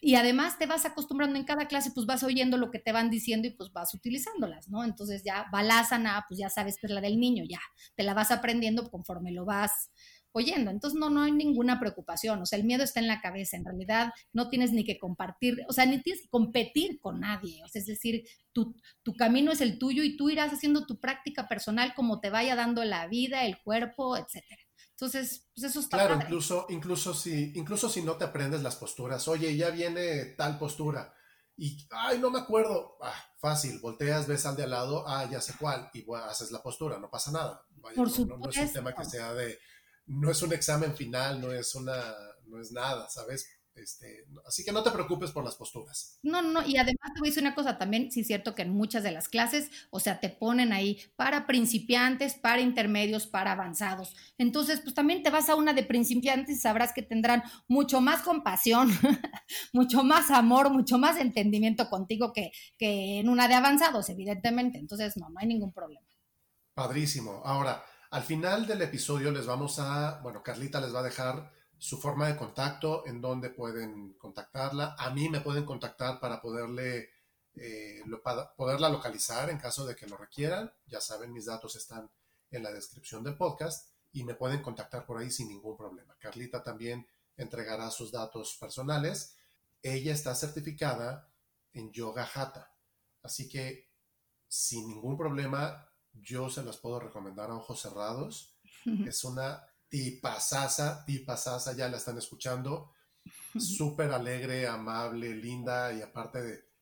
[0.00, 3.10] y además te vas acostumbrando en cada clase, pues vas oyendo lo que te van
[3.10, 4.84] diciendo y pues vas utilizándolas, ¿no?
[4.84, 7.60] Entonces ya balázana, pues ya sabes que es la del niño, ya
[7.96, 9.90] te la vas aprendiendo conforme lo vas
[10.32, 10.70] oyendo.
[10.70, 13.64] Entonces no, no hay ninguna preocupación, o sea, el miedo está en la cabeza, en
[13.64, 17.68] realidad no tienes ni que compartir, o sea, ni tienes que competir con nadie, o
[17.68, 21.48] sea, es decir, tu, tu camino es el tuyo y tú irás haciendo tu práctica
[21.48, 24.62] personal como te vaya dando la vida, el cuerpo, etcétera.
[24.90, 29.26] Entonces, pues eso está Claro, incluso, incluso si, incluso si no te aprendes las posturas,
[29.28, 31.12] oye, ya viene tal postura,
[31.56, 35.40] y, ay, no me acuerdo, ah, fácil, volteas, ves al de al lado, ah, ya
[35.40, 37.64] sé cuál, y haces la postura, no pasa nada.
[37.94, 38.38] Por supuesto.
[38.38, 39.58] no, es un tema que sea de,
[40.06, 42.14] no es un examen final, no es una,
[42.46, 43.46] no es nada, ¿sabes?
[43.74, 46.18] Este, así que no te preocupes por las posturas.
[46.22, 48.62] No, no, y además te voy a decir una cosa también, sí es cierto que
[48.62, 53.52] en muchas de las clases, o sea, te ponen ahí para principiantes, para intermedios, para
[53.52, 54.14] avanzados.
[54.36, 58.22] Entonces, pues también te vas a una de principiantes y sabrás que tendrán mucho más
[58.22, 58.90] compasión,
[59.72, 64.78] mucho más amor, mucho más entendimiento contigo que, que en una de avanzados, evidentemente.
[64.78, 66.06] Entonces, no, no hay ningún problema.
[66.74, 67.42] Padrísimo.
[67.44, 71.98] Ahora, al final del episodio les vamos a, bueno, Carlita les va a dejar su
[71.98, 74.94] forma de contacto, en donde pueden contactarla.
[74.98, 77.08] A mí me pueden contactar para poderle,
[77.54, 78.02] eh,
[78.54, 80.70] poderla localizar en caso de que lo requieran.
[80.86, 82.10] Ya saben, mis datos están
[82.50, 86.14] en la descripción del podcast y me pueden contactar por ahí sin ningún problema.
[86.18, 89.36] Carlita también entregará sus datos personales.
[89.82, 91.30] Ella está certificada
[91.72, 92.74] en Yoga Hatha,
[93.22, 93.88] así que
[94.48, 98.54] sin ningún problema yo se las puedo recomendar a ojos cerrados.
[99.06, 102.92] Es una tipasasa, tipasasa, ya la están escuchando.
[103.58, 106.72] Súper alegre, amable, linda y aparte de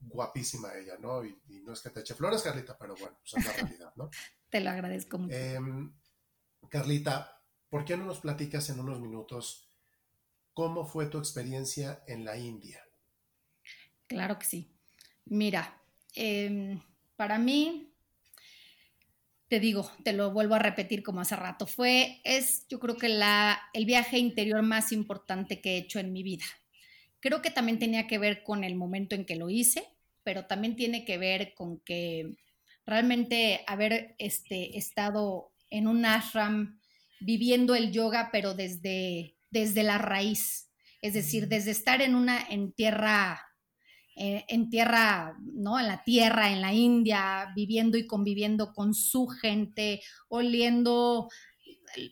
[0.00, 1.24] guapísima ella, ¿no?
[1.24, 4.08] Y, no es que te eche flores, Carlita, pero bueno, pues es la realidad, ¿no?
[4.50, 5.34] te lo agradezco mucho.
[5.34, 5.92] Em,
[6.68, 9.68] Carlita, ¿por qué no nos platicas en unos minutos
[10.54, 12.82] cómo fue tu experiencia en la India?
[14.06, 14.72] Claro que sí.
[15.24, 15.82] Mira,
[16.14, 16.80] em,
[17.16, 17.95] para mí
[19.48, 23.08] te digo, te lo vuelvo a repetir como hace rato, fue, es yo creo que
[23.08, 26.44] la, el viaje interior más importante que he hecho en mi vida.
[27.20, 29.84] Creo que también tenía que ver con el momento en que lo hice,
[30.24, 32.34] pero también tiene que ver con que
[32.84, 36.80] realmente haber este, estado en un ashram
[37.20, 40.70] viviendo el yoga, pero desde, desde la raíz,
[41.02, 43.40] es decir, desde estar en una en tierra
[44.16, 45.78] eh, en tierra, ¿no?
[45.78, 51.28] En la tierra, en la India, viviendo y conviviendo con su gente, oliendo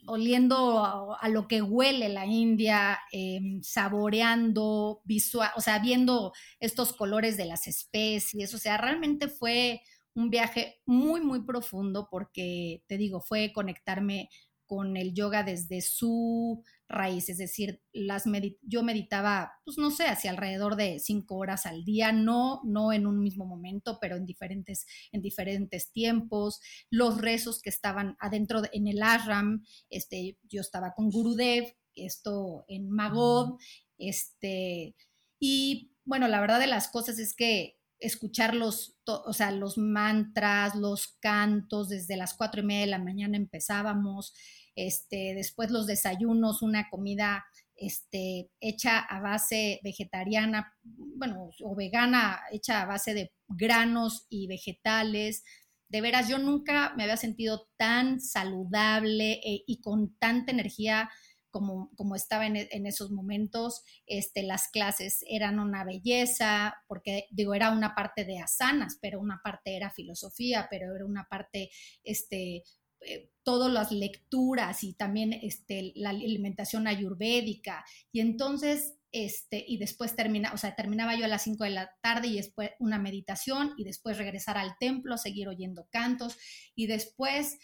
[0.06, 7.36] oliendo a, lo que huele la India, em, saboreando, visual, o sea, viendo estos colores
[7.36, 9.82] de las especies, o sea, realmente fue
[10.14, 14.28] un viaje muy, muy profundo porque, te digo, fue conectarme
[14.74, 18.24] con el yoga desde su raíz, es decir, las
[18.62, 23.06] yo meditaba, pues no sé, hacia alrededor de cinco horas al día, no, no en
[23.06, 26.60] un mismo momento, pero en diferentes, en diferentes tiempos,
[26.90, 32.90] los rezos que estaban adentro en el ashram, este, yo estaba con Gurudev, esto en
[32.90, 33.58] Magod,
[33.96, 34.96] este,
[35.38, 40.74] y bueno, la verdad de las cosas es que escuchar los, o sea, los mantras,
[40.74, 44.34] los cantos, desde las cuatro y media de la mañana empezábamos,
[44.74, 47.44] este, después los desayunos, una comida
[47.76, 55.42] este, hecha a base vegetariana, bueno, o vegana, hecha a base de granos y vegetales.
[55.88, 61.10] De veras, yo nunca me había sentido tan saludable eh, y con tanta energía
[61.54, 63.84] como, como estaba en, en, esos momentos.
[64.06, 69.40] Este, las clases eran una belleza, porque digo, era una parte de asanas, pero una
[69.42, 71.70] parte era filosofía, pero era una parte,
[72.02, 72.64] este,
[73.06, 77.84] eh, todas las lecturas y también este, la alimentación ayurvédica.
[78.12, 81.94] Y entonces este, y después termina, o sea, terminaba yo a las 5 de la
[82.02, 86.36] tarde y después una meditación y después regresar al templo, seguir oyendo cantos
[86.74, 87.56] y después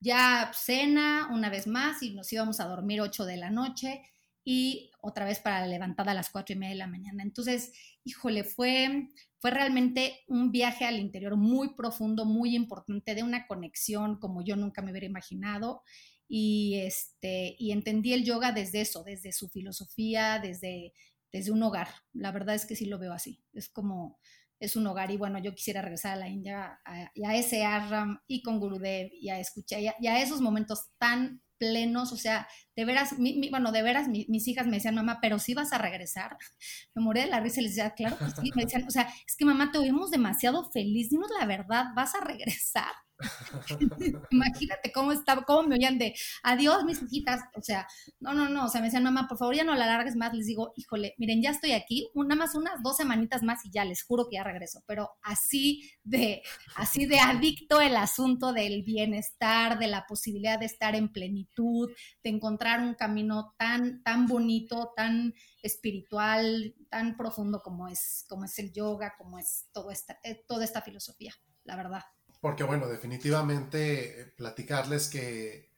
[0.00, 4.00] ya cena una vez más y nos íbamos a dormir 8 de la noche
[4.44, 7.22] y otra vez para la levantada a las 4 y media de la mañana.
[7.22, 7.72] Entonces,
[8.04, 9.08] híjole, fue,
[9.44, 14.56] fue realmente un viaje al interior muy profundo, muy importante, de una conexión como yo
[14.56, 15.82] nunca me hubiera imaginado
[16.26, 20.94] y, este, y entendí el yoga desde eso, desde su filosofía, desde,
[21.30, 21.88] desde un hogar.
[22.14, 23.44] La verdad es que sí lo veo así.
[23.52, 24.18] Es como,
[24.60, 28.20] es un hogar y bueno, yo quisiera regresar a la India a, a ese Arram
[28.26, 32.84] y con Gurudev y a escuchar y a, esos momentos tan plenos, o sea, de
[32.84, 33.14] veras,
[33.50, 36.36] bueno, de veras mis hijas me decían, mamá, pero sí vas a regresar.
[36.94, 39.08] Me morí de la risa y les decía, claro que sí, me decían, o sea,
[39.26, 42.92] es que mamá, te oímos demasiado feliz, dinos la verdad, vas a regresar.
[44.30, 47.40] Imagínate cómo estaba, cómo me oían de adiós, mis hijitas.
[47.54, 47.86] O sea,
[48.20, 48.66] no, no, no.
[48.66, 50.32] O sea, me decían, mamá, por favor, ya no la largues más.
[50.34, 53.84] Les digo, híjole, miren, ya estoy aquí, nada más unas dos semanitas más y ya
[53.84, 54.82] les juro que ya regreso.
[54.86, 56.42] Pero así de,
[56.76, 61.90] así de adicto el asunto del bienestar, de la posibilidad de estar en plenitud,
[62.22, 68.58] de encontrar un camino tan, tan bonito, tan espiritual, tan profundo como es, como es
[68.58, 71.34] el yoga, como es todo esta, eh, toda esta filosofía,
[71.64, 72.02] la verdad.
[72.44, 75.72] Porque bueno, definitivamente eh, platicarles que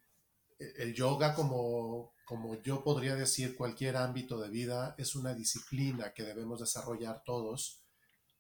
[0.59, 6.13] eh, el yoga, como, como yo podría decir cualquier ámbito de vida, es una disciplina
[6.13, 7.85] que debemos desarrollar todos.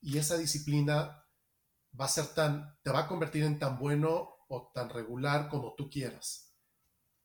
[0.00, 1.24] Y esa disciplina
[2.00, 5.76] va a ser tan, te va a convertir en tan bueno o tan regular como
[5.76, 6.52] tú quieras.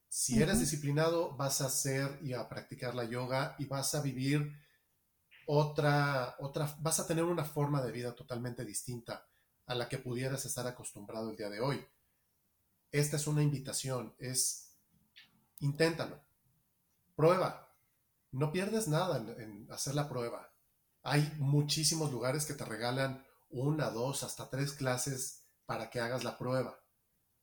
[0.08, 4.54] Si eres disciplinado, vas a hacer y a practicar la yoga y vas a vivir
[5.48, 9.31] otra, otra, vas a tener una forma de vida totalmente distinta
[9.72, 11.82] a la que pudieras estar acostumbrado el día de hoy.
[12.92, 14.76] Esta es una invitación, es
[15.60, 16.20] inténtalo,
[17.16, 17.74] prueba,
[18.32, 20.54] no pierdes nada en, hacer la prueba.
[21.04, 26.38] Hay muchísimos lugares que te regalan una, dos, hasta tres clases para que hagas la
[26.38, 26.78] prueba.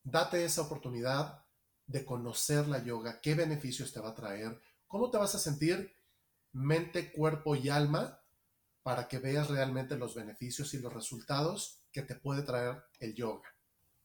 [0.03, 1.47] Date esa oportunidad
[1.87, 5.97] de conocer la yoga, qué beneficios te va a traer, cómo te vas a sentir
[6.53, 8.21] mente, cuerpo y alma
[8.83, 13.49] para que veas realmente los beneficios y los resultados que te puede traer el yoga.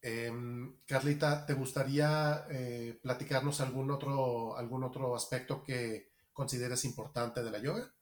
[0.01, 7.51] Em, Carlita, ¿te gustaría eh, platicarnos algún otro, algún otro aspecto que consideres importante de
[7.51, 7.93] la yoga?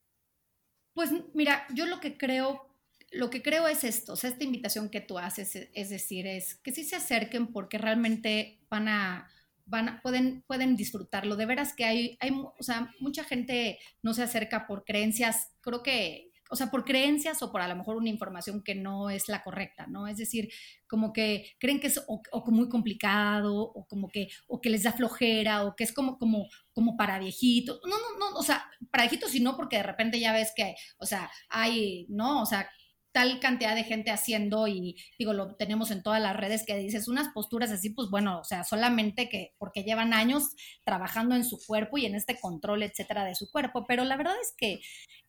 [0.94, 2.76] Pues mira, yo lo que creo,
[3.12, 6.56] lo que creo es esto, o sea, esta invitación que tú haces, es decir, es
[6.56, 9.30] que sí se acerquen porque realmente van a,
[9.65, 11.36] van pueden, pueden disfrutarlo.
[11.36, 15.84] De veras que hay, hay, o sea, mucha gente no se acerca por creencias, creo
[15.84, 19.30] que o sea, por creencias o por a lo mejor una información que no es
[19.30, 20.08] la correcta, ¿no?
[20.08, 20.50] Es decir,
[20.86, 24.92] como que creen que es o, muy complicado o como que, o que les da
[24.92, 27.80] flojera o que es como, como, como para viejitos.
[27.86, 30.76] No, no, no, o sea, para viejitos y no porque de repente ya ves que,
[30.98, 32.42] o sea, hay, ¿no?
[32.42, 32.70] O sea,
[33.12, 37.08] tal cantidad de gente haciendo y digo, lo tenemos en todas las redes que dices
[37.08, 40.50] unas posturas así, pues bueno, o sea, solamente que porque llevan años
[40.84, 44.36] trabajando en su cuerpo y en este control, etcétera, de su cuerpo, pero la verdad
[44.42, 44.82] es que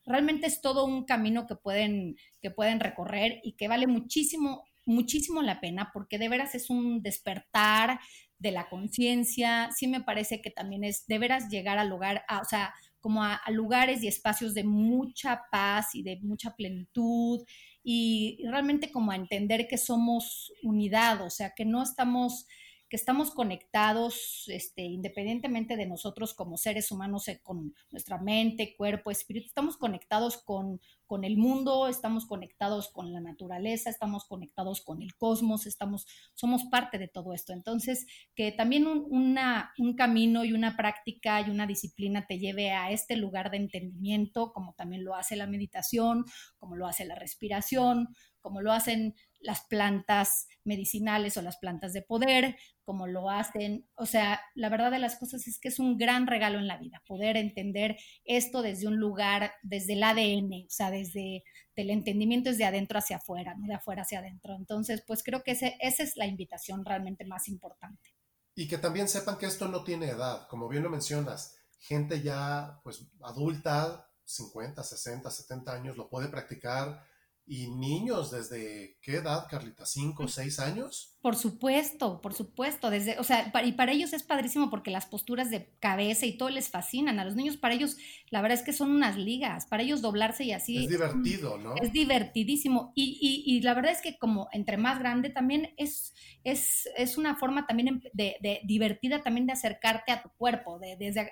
[0.05, 5.43] realmente es todo un camino que pueden, que pueden recorrer y que vale muchísimo, muchísimo
[5.43, 8.01] la pena porque de veras es un despertar
[8.39, 9.71] de la conciencia.
[9.77, 13.23] Sí me parece que también es de veras llegar al lugar, a, o sea, como
[13.23, 17.41] a, lugares y espacios de mucha paz y de mucha plenitud
[17.83, 22.47] y, y realmente como a entender que somos unidad, o sea, que no estamos
[22.93, 29.11] que estamos conectados este, independientemente de nosotros como seres humanos, eh, con nuestra mente, cuerpo,
[29.11, 35.01] espíritu, estamos conectados con, con el mundo, estamos conectados con la naturaleza, estamos conectados con
[35.01, 37.55] el cosmos, estamos, somos parte de todo esto.
[37.55, 39.39] Entonces, que también un,
[39.79, 44.53] un camino y una práctica y una disciplina te lleve a este lugar de entendimiento,
[44.53, 46.27] como también lo hace la meditación,
[46.59, 48.09] como lo hace la respiración,
[48.43, 53.89] como lo hacen las plantas medicinales o las plantas de poder, como lo hacen.
[53.95, 56.77] O sea, la verdad de las cosas es que es un gran regalo en la
[56.77, 62.51] vida, poder entender esto desde un lugar, desde el ADN, o sea, desde el entendimiento
[62.51, 64.55] desde adentro hacia afuera, no de afuera hacia adentro.
[64.55, 68.15] Entonces, pues creo que ese, esa es la invitación realmente más importante.
[68.55, 72.81] Y que también sepan que esto no tiene edad, como bien lo mencionas, gente ya
[72.85, 77.03] pues adulta, 50, 60, 70 años, lo puede practicar
[77.45, 81.17] y niños desde qué edad, Carlita, cinco, seis años.
[81.21, 85.51] Por supuesto, por supuesto, desde, o sea, y para ellos es padrísimo porque las posturas
[85.51, 87.19] de cabeza y todo les fascinan.
[87.19, 87.97] A los niños, para ellos,
[88.31, 90.85] la verdad es que son unas ligas, para ellos doblarse y así.
[90.85, 91.75] Es divertido, ¿no?
[91.77, 92.93] Es divertidísimo.
[92.95, 96.15] Y, y, y la verdad es que como entre más grande también es,
[96.45, 100.97] es, es una forma también de, de, divertida también de acercarte a tu cuerpo, de,
[100.97, 101.31] desde,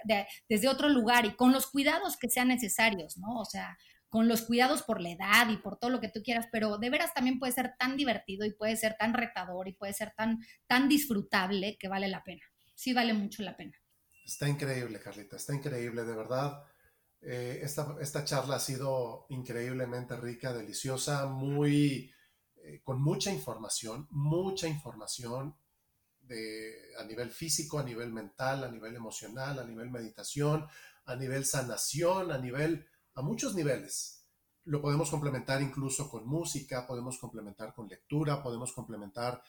[0.48, 3.40] desde otro lugar y con los cuidados que sean necesarios, ¿no?
[3.40, 3.76] O sea,
[4.11, 6.90] con los cuidados por la edad y por todo lo que tú quieras, pero de
[6.90, 10.40] veras también puede ser tan divertido y puede ser tan retador y puede ser tan,
[10.66, 12.42] tan disfrutable que vale la pena.
[12.74, 13.78] Sí vale mucho la pena.
[14.24, 16.61] Está increíble, Carlita, está increíble, de verdad.
[17.20, 22.12] Eh, esta, esta, charla ha sido increíblemente rica, deliciosa, muy,
[22.64, 25.54] eh, con mucha información, mucha información
[26.18, 30.66] de, a nivel físico, a nivel mental, a nivel emocional, a nivel meditación,
[31.04, 34.24] a nivel sanación, a nivel a muchos niveles.
[34.64, 39.42] Lo podemos complementar incluso con música, podemos complementar con lectura, podemos complementar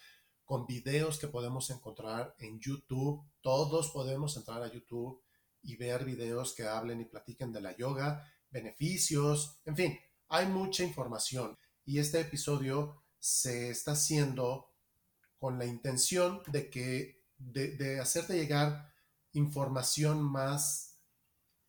[0.46, 3.24] con videos que podemos encontrar en YouTube.
[3.42, 5.22] Todos podemos entrar a YouTube
[5.62, 10.00] y ver videos que hablen y platiquen de la yoga, beneficios, en fin,
[10.30, 11.58] hay mucha información.
[11.86, 14.72] Y este episodio se está haciendo
[15.38, 18.92] con la intención de que de, de hacerte llegar
[19.34, 20.91] información más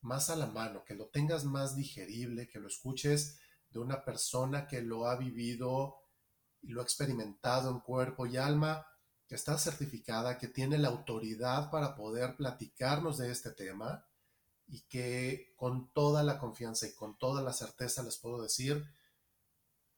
[0.03, 3.39] más a la mano, que lo tengas más digerible, que lo escuches
[3.71, 5.97] de una persona que lo ha vivido
[6.61, 8.87] y lo ha experimentado en cuerpo y alma,
[9.27, 14.07] que está certificada, que tiene la autoridad para poder platicarnos de este tema
[14.67, 18.85] y que con toda la confianza y con toda la certeza les puedo decir,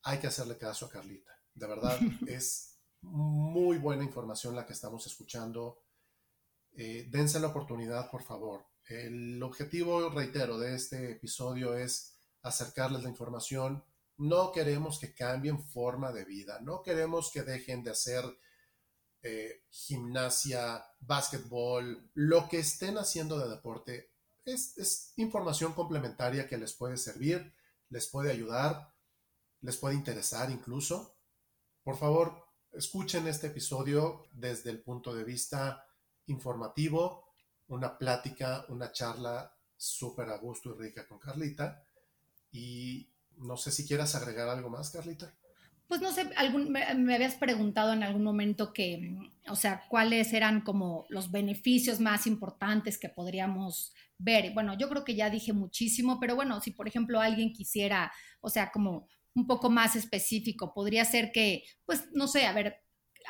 [0.03, 1.33] hay que hacerle caso a Carlita.
[1.55, 1.99] De verdad,
[2.29, 5.83] es muy buena información la que estamos escuchando.
[6.77, 8.67] Eh, dense la oportunidad, por favor.
[8.87, 13.83] El objetivo, reitero, de este episodio es acercarles la información.
[14.19, 18.25] No queremos que cambien forma de vida, no queremos que dejen de hacer
[19.23, 24.13] eh, gimnasia, básquetbol, lo que estén haciendo de deporte.
[24.45, 27.55] Es, es información complementaria que les puede servir,
[27.89, 28.95] les puede ayudar,
[29.63, 31.17] les puede interesar incluso.
[31.83, 35.87] Por favor, escuchen este episodio desde el punto de vista
[36.27, 37.24] informativo,
[37.69, 41.83] una plática, una charla súper a gusto y rica con Carlita.
[42.53, 43.09] Y
[43.39, 45.35] no sé si quieras agregar algo más, Carlita.
[45.89, 49.17] Pues no sé, algún, me, habías preguntado en algún momento que,
[49.49, 54.55] o sea, cuáles eran como los beneficios más importantes que podríamos ver.
[54.55, 58.11] Bueno, yo creo que ya dije muchísimo, pero bueno, si por ejemplo alguien quisiera,
[58.41, 62.77] o sea, como un poco más específico, podría ser que, pues, no sé, a ver,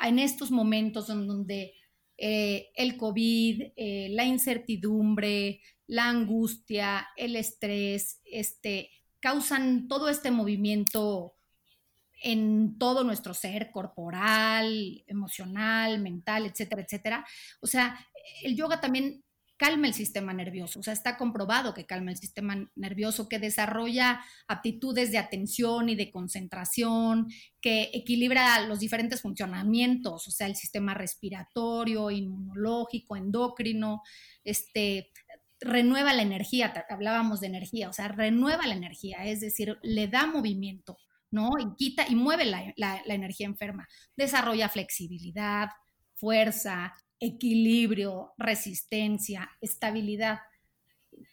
[0.01, 1.73] en estos momentos en donde
[2.17, 8.89] eh, el COVID, eh, la incertidumbre, la angustia, el estrés, este,
[9.19, 11.35] causan todo este movimiento
[12.21, 17.25] en todo nuestro ser corporal, emocional, mental, etcétera, etcétera.
[17.59, 17.99] O sea,
[18.43, 19.24] el yoga también
[19.57, 24.21] calma el sistema nervioso, o sea, está comprobado que calma el sistema nervioso, que desarrolla
[24.47, 27.27] aptitudes de atención y de concentración,
[27.61, 34.01] que equilibra los diferentes funcionamientos, o sea, el sistema respiratorio, inmunológico, endocrino,
[34.43, 35.11] este,
[35.61, 40.27] renueva la energía, hablábamos de energía, o sea, renueva la energía, es decir, le da
[40.27, 40.97] movimiento,
[41.31, 41.51] ¿no?
[41.59, 43.87] Y quita y mueve la, la energía enferma,
[44.17, 45.69] desarrolla flexibilidad,
[46.15, 50.39] fuerza, equilibrio, resistencia, estabilidad.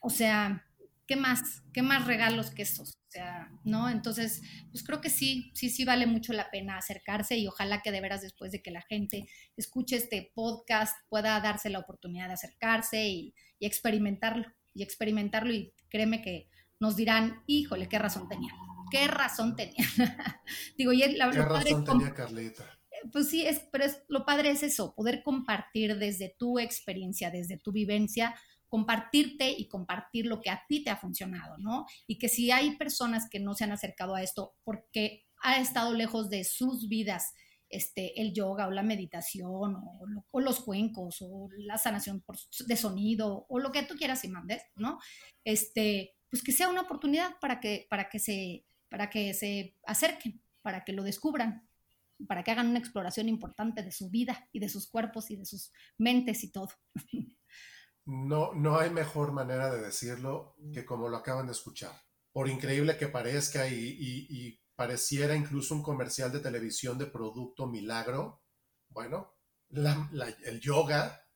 [0.00, 0.66] O sea,
[1.06, 1.62] ¿qué más?
[1.72, 2.90] ¿Qué más regalos que esos?
[2.90, 3.90] O sea, ¿no?
[3.90, 7.92] Entonces, pues creo que sí, sí, sí vale mucho la pena acercarse y ojalá que
[7.92, 12.34] de veras después de que la gente escuche este podcast pueda darse la oportunidad de
[12.34, 16.48] acercarse y, experimentarlo, y experimentarlo y créeme que
[16.80, 18.52] nos dirán, híjole, qué razón tenía,
[18.90, 19.86] qué razón tenía.
[20.76, 22.81] Digo, y la, ¿Qué razón tenía Carlita?
[23.10, 27.58] Pues sí, es, pero es, lo padre es eso, poder compartir desde tu experiencia, desde
[27.58, 28.34] tu vivencia,
[28.68, 31.86] compartirte y compartir lo que a ti te ha funcionado, ¿no?
[32.06, 35.92] Y que si hay personas que no se han acercado a esto porque ha estado
[35.92, 37.34] lejos de sus vidas,
[37.68, 39.76] este, el yoga o la meditación
[40.30, 42.22] o, los cuencos o la sanación
[42.66, 44.98] de sonido o lo que tú quieras y mandes, ¿no?
[45.44, 50.42] Este, pues que sea una oportunidad para que, para que, se, para que se acerquen,
[50.60, 51.68] para que lo descubran
[52.26, 55.44] para que hagan una exploración importante de su vida y de sus cuerpos y de
[55.44, 56.70] sus mentes y todo.
[58.04, 61.94] No, no hay mejor manera de decirlo que como lo acaban de escuchar.
[62.32, 68.42] Por increíble que parezca y, pareciera incluso un comercial de televisión de producto milagro,
[68.88, 69.36] bueno,
[69.70, 71.28] el yoga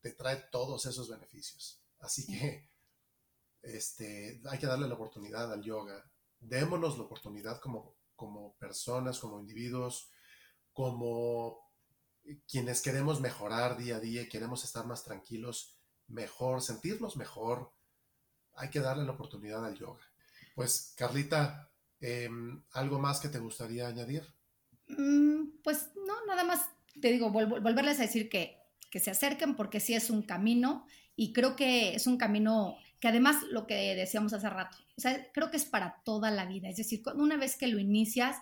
[0.00, 1.84] te trae todos esos beneficios.
[1.98, 2.70] Así que
[3.60, 6.10] este, hay que darle la oportunidad al yoga.
[6.40, 10.10] Démonos la oportunidad como como personas, como individuos,
[10.78, 11.72] como
[12.46, 15.76] quienes queremos mejorar día a día y queremos estar más tranquilos,
[16.06, 17.72] mejor, sentirnos mejor,
[18.54, 20.04] hay que darle la oportunidad al yoga.
[20.54, 21.68] Pues, Carlita,
[21.98, 24.22] em, ¿algo más que te gustaría añadir?
[24.86, 26.70] Mm, pues no, nada más
[27.00, 28.56] te digo, volverles a decir que,
[28.88, 33.08] que se acerquen porque sí es un camino y creo que es un camino que
[33.08, 36.68] además lo que decíamos hace rato, o sea, creo que es para toda la vida,
[36.68, 38.36] es decir, una vez que lo inicias,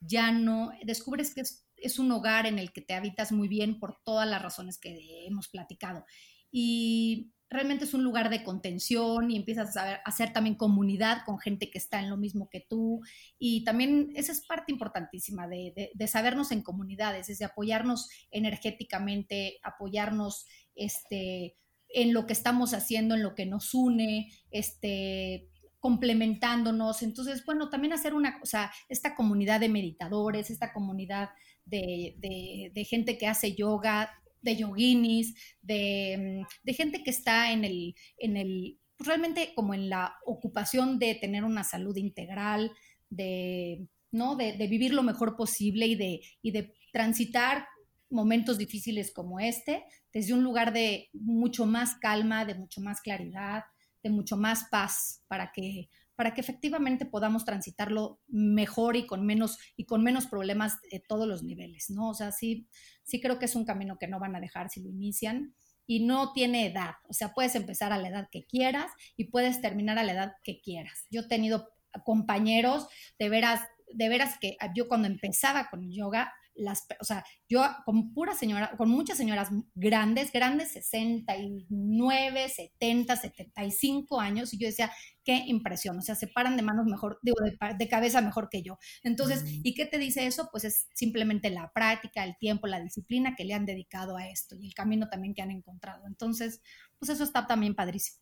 [0.00, 3.78] ya no, descubres que es, es un hogar en el que te habitas muy bien
[3.78, 6.04] por todas las razones que hemos platicado.
[6.50, 11.70] Y realmente es un lugar de contención y empiezas a, hacer también comunidad con gente
[11.70, 13.00] que está en lo mismo que tú.
[13.38, 19.58] Y también esa es parte importantísima de, de, sabernos en comunidades, es de apoyarnos energéticamente,
[19.62, 21.56] apoyarnos este,
[21.88, 27.02] en lo que estamos haciendo, en lo que nos une, este, complementándonos.
[27.02, 31.30] Entonces, bueno, también hacer una cosa, esta comunidad de meditadores, esta comunidad
[31.64, 34.10] de, de, gente que hace yoga,
[34.40, 39.74] de yoguinis, de, mm, de gente que está en el, en el, pues, realmente como
[39.74, 42.72] en la ocupación de tener una salud integral,
[43.08, 44.36] de, ¿no?
[44.36, 47.66] de vivir lo mejor posible y de, y de transitar
[48.10, 53.64] momentos difíciles como este desde un lugar de mucho más calma, de mucho más claridad,
[54.02, 59.58] de mucho más paz para que para que efectivamente podamos transitarlo mejor y con menos,
[59.76, 62.10] y con menos problemas de todos los niveles, ¿no?
[62.10, 62.68] O sea, sí,
[63.02, 65.54] sí creo que es un camino que no van a dejar si lo inician
[65.86, 69.60] y no tiene edad, o sea, puedes empezar a la edad que quieras y puedes
[69.60, 71.06] terminar a la edad que quieras.
[71.10, 71.68] Yo he tenido
[72.04, 72.86] compañeros
[73.18, 73.60] de veras,
[73.94, 78.76] de veras que yo cuando empezaba con yoga, las, o sea, yo con pura señora,
[78.76, 84.92] con muchas señoras grandes, grandes, 69, 70, 75 años, y yo decía,
[85.24, 87.36] qué impresión, o sea, se paran de manos mejor, digo,
[87.78, 88.78] de, cabeza mejor que yo.
[89.02, 89.44] Entonces.
[89.44, 90.48] ¿y qué te dice eso?
[90.50, 94.56] Pues es simplemente la práctica, el tiempo, la disciplina que le han dedicado a esto
[94.56, 96.06] y el camino también que han encontrado.
[96.06, 96.60] Entonces,
[96.98, 98.18] pues eso está también padrísimo,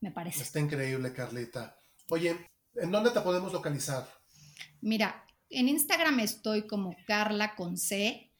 [0.00, 0.42] me parece.
[0.42, 1.78] Está increíble, Carlita.
[2.10, 2.36] Oye,
[2.74, 4.19] ¿en dónde te podemos localizar?
[4.80, 8.32] Mira, en Instagram estoy como Carla con C,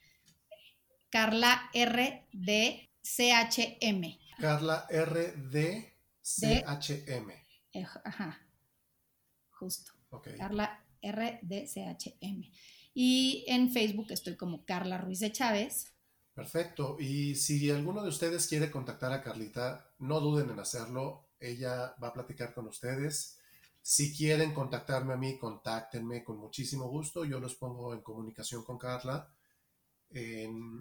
[1.09, 4.19] Carla R D C H M.
[4.39, 7.33] Carla R D C H M.
[8.03, 8.39] Ajá.
[9.51, 9.91] Justo.
[10.37, 12.51] Carla R D C H M.
[12.93, 15.93] Y en Facebook estoy como Carla Ruiz de Chávez.
[16.33, 16.97] Perfecto.
[16.99, 21.29] Y si alguno de ustedes quiere contactar a Carlita, no duden en hacerlo.
[21.39, 23.37] Ella va a platicar con ustedes.
[23.81, 27.25] Si quieren contactarme a mí, contáctenme con muchísimo gusto.
[27.25, 29.33] Yo los pongo en comunicación con Carla.
[30.11, 30.79] En,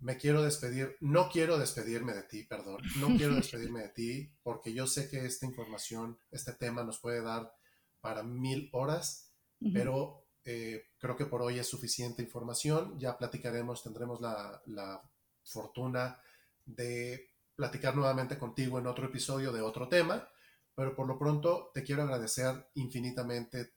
[0.00, 4.74] me quiero despedir, no quiero despedirme de ti, perdón, no quiero despedirme de ti porque
[4.74, 7.54] yo sé que esta información, este tema nos puede dar
[8.00, 9.32] para mil horas,
[9.72, 12.98] pero eh, creo que por hoy es suficiente información.
[12.98, 15.00] Ya platicaremos, tendremos la, la,
[15.44, 16.20] fortuna
[16.64, 20.28] de platicar nuevamente contigo en otro episodio de otro tema,
[20.74, 23.72] pero por lo pronto te quiero agradecer infinitamente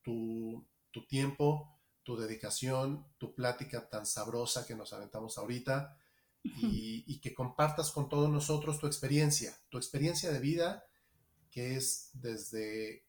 [0.00, 5.96] tu, tu tiempo, tu dedicación, tu plática tan sabrosa que nos aventamos ahorita
[6.42, 10.86] y, que compartas con todos nosotros tu experiencia, tu experiencia de vida,
[11.50, 13.04] que es desde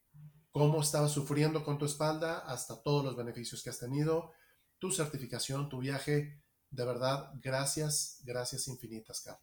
[0.50, 4.32] cómo estabas sufriendo con tu espalda hasta todos los beneficios que has tenido,
[4.78, 6.42] tu certificación, tu viaje.
[6.70, 9.40] De verdad, gracias, gracias infinitas, Carla.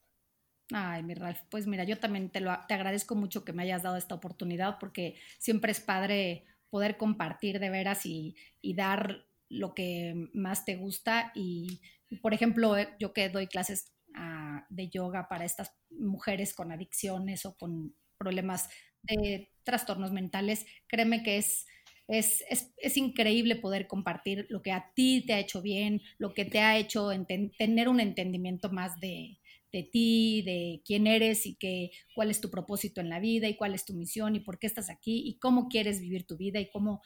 [0.73, 3.83] Ay, mi Ralph, pues mira, yo también te, lo, te agradezco mucho que me hayas
[3.83, 8.35] dado esta oportunidad porque siempre es padre poder compartir de veras y,
[8.75, 11.31] dar lo que más te gusta.
[11.35, 11.81] Y,
[12.21, 17.45] por ejemplo, eh, yo que doy clases ah, de yoga para estas mujeres con adicciones
[17.45, 18.69] o con problemas
[19.03, 21.65] de trastornos mentales, créeme que es,
[22.07, 26.45] es, es, increíble poder compartir lo que a ti te ha hecho bien, lo que
[26.45, 27.09] te ha hecho
[27.57, 29.36] tener un entendimiento más de,
[29.71, 33.57] de ti, de quién eres y que, cuál es tu propósito en la vida y
[33.57, 36.59] cuál es tu misión y por qué estás aquí y cómo quieres vivir tu vida
[36.59, 37.01] y cómo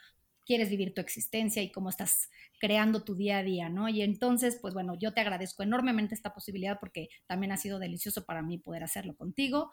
[0.46, 3.90] quieres vivir tu existencia y cómo estás creando tu día a día, ¿no?
[3.90, 8.26] Y entonces, pues bueno, yo te agradezco enormemente esta posibilidad porque también ha sido delicioso
[8.26, 9.72] para mí poder hacerlo contigo.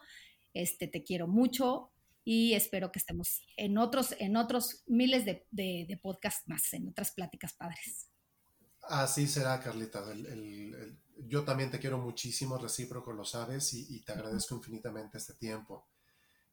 [0.53, 1.91] Este, te quiero mucho
[2.23, 6.87] y espero que estemos en otros, en otros miles de, de, de podcasts más, en
[6.87, 8.09] otras pláticas padres.
[8.83, 10.03] Así será, Carlita.
[11.27, 15.87] Yo también te quiero muchísimo, recíproco, lo sabes, y, te agradezco infinitamente este tiempo.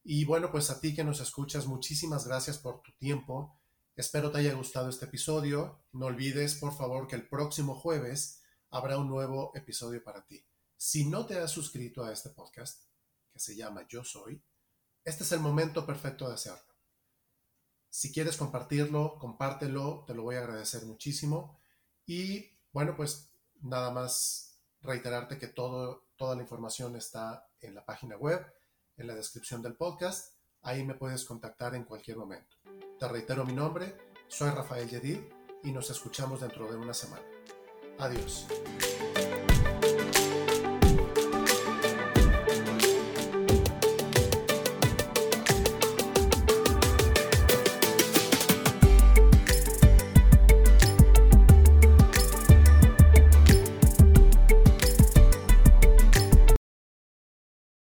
[0.03, 3.59] Y bueno, pues a ti que nos escuchas, muchísimas gracias por tu tiempo.
[3.95, 5.83] Espero te haya gustado este episodio.
[5.91, 10.45] No olvides, por favor, que el próximo jueves habrá un nuevo episodio para ti.
[10.75, 12.83] Si no te has suscrito a este podcast,
[13.31, 14.41] que se llama Yo Soy,
[15.03, 16.75] este es el momento perfecto de hacerlo.
[17.89, 21.57] Si quieres compartirlo, compártelo, te lo voy a agradecer muchísimo.
[22.05, 24.46] Y bueno, pues nada más
[24.81, 28.45] reiterarte que todo, toda la información está en la página web,
[28.97, 30.35] en la descripción del podcast.
[30.61, 32.57] Ahí me puedes contactar en cualquier momento.
[32.99, 33.95] Te reitero mi nombre,
[34.27, 35.19] soy Rafael Yedid
[35.63, 37.25] y nos escuchamos dentro de una semana.
[37.99, 38.47] Adiós.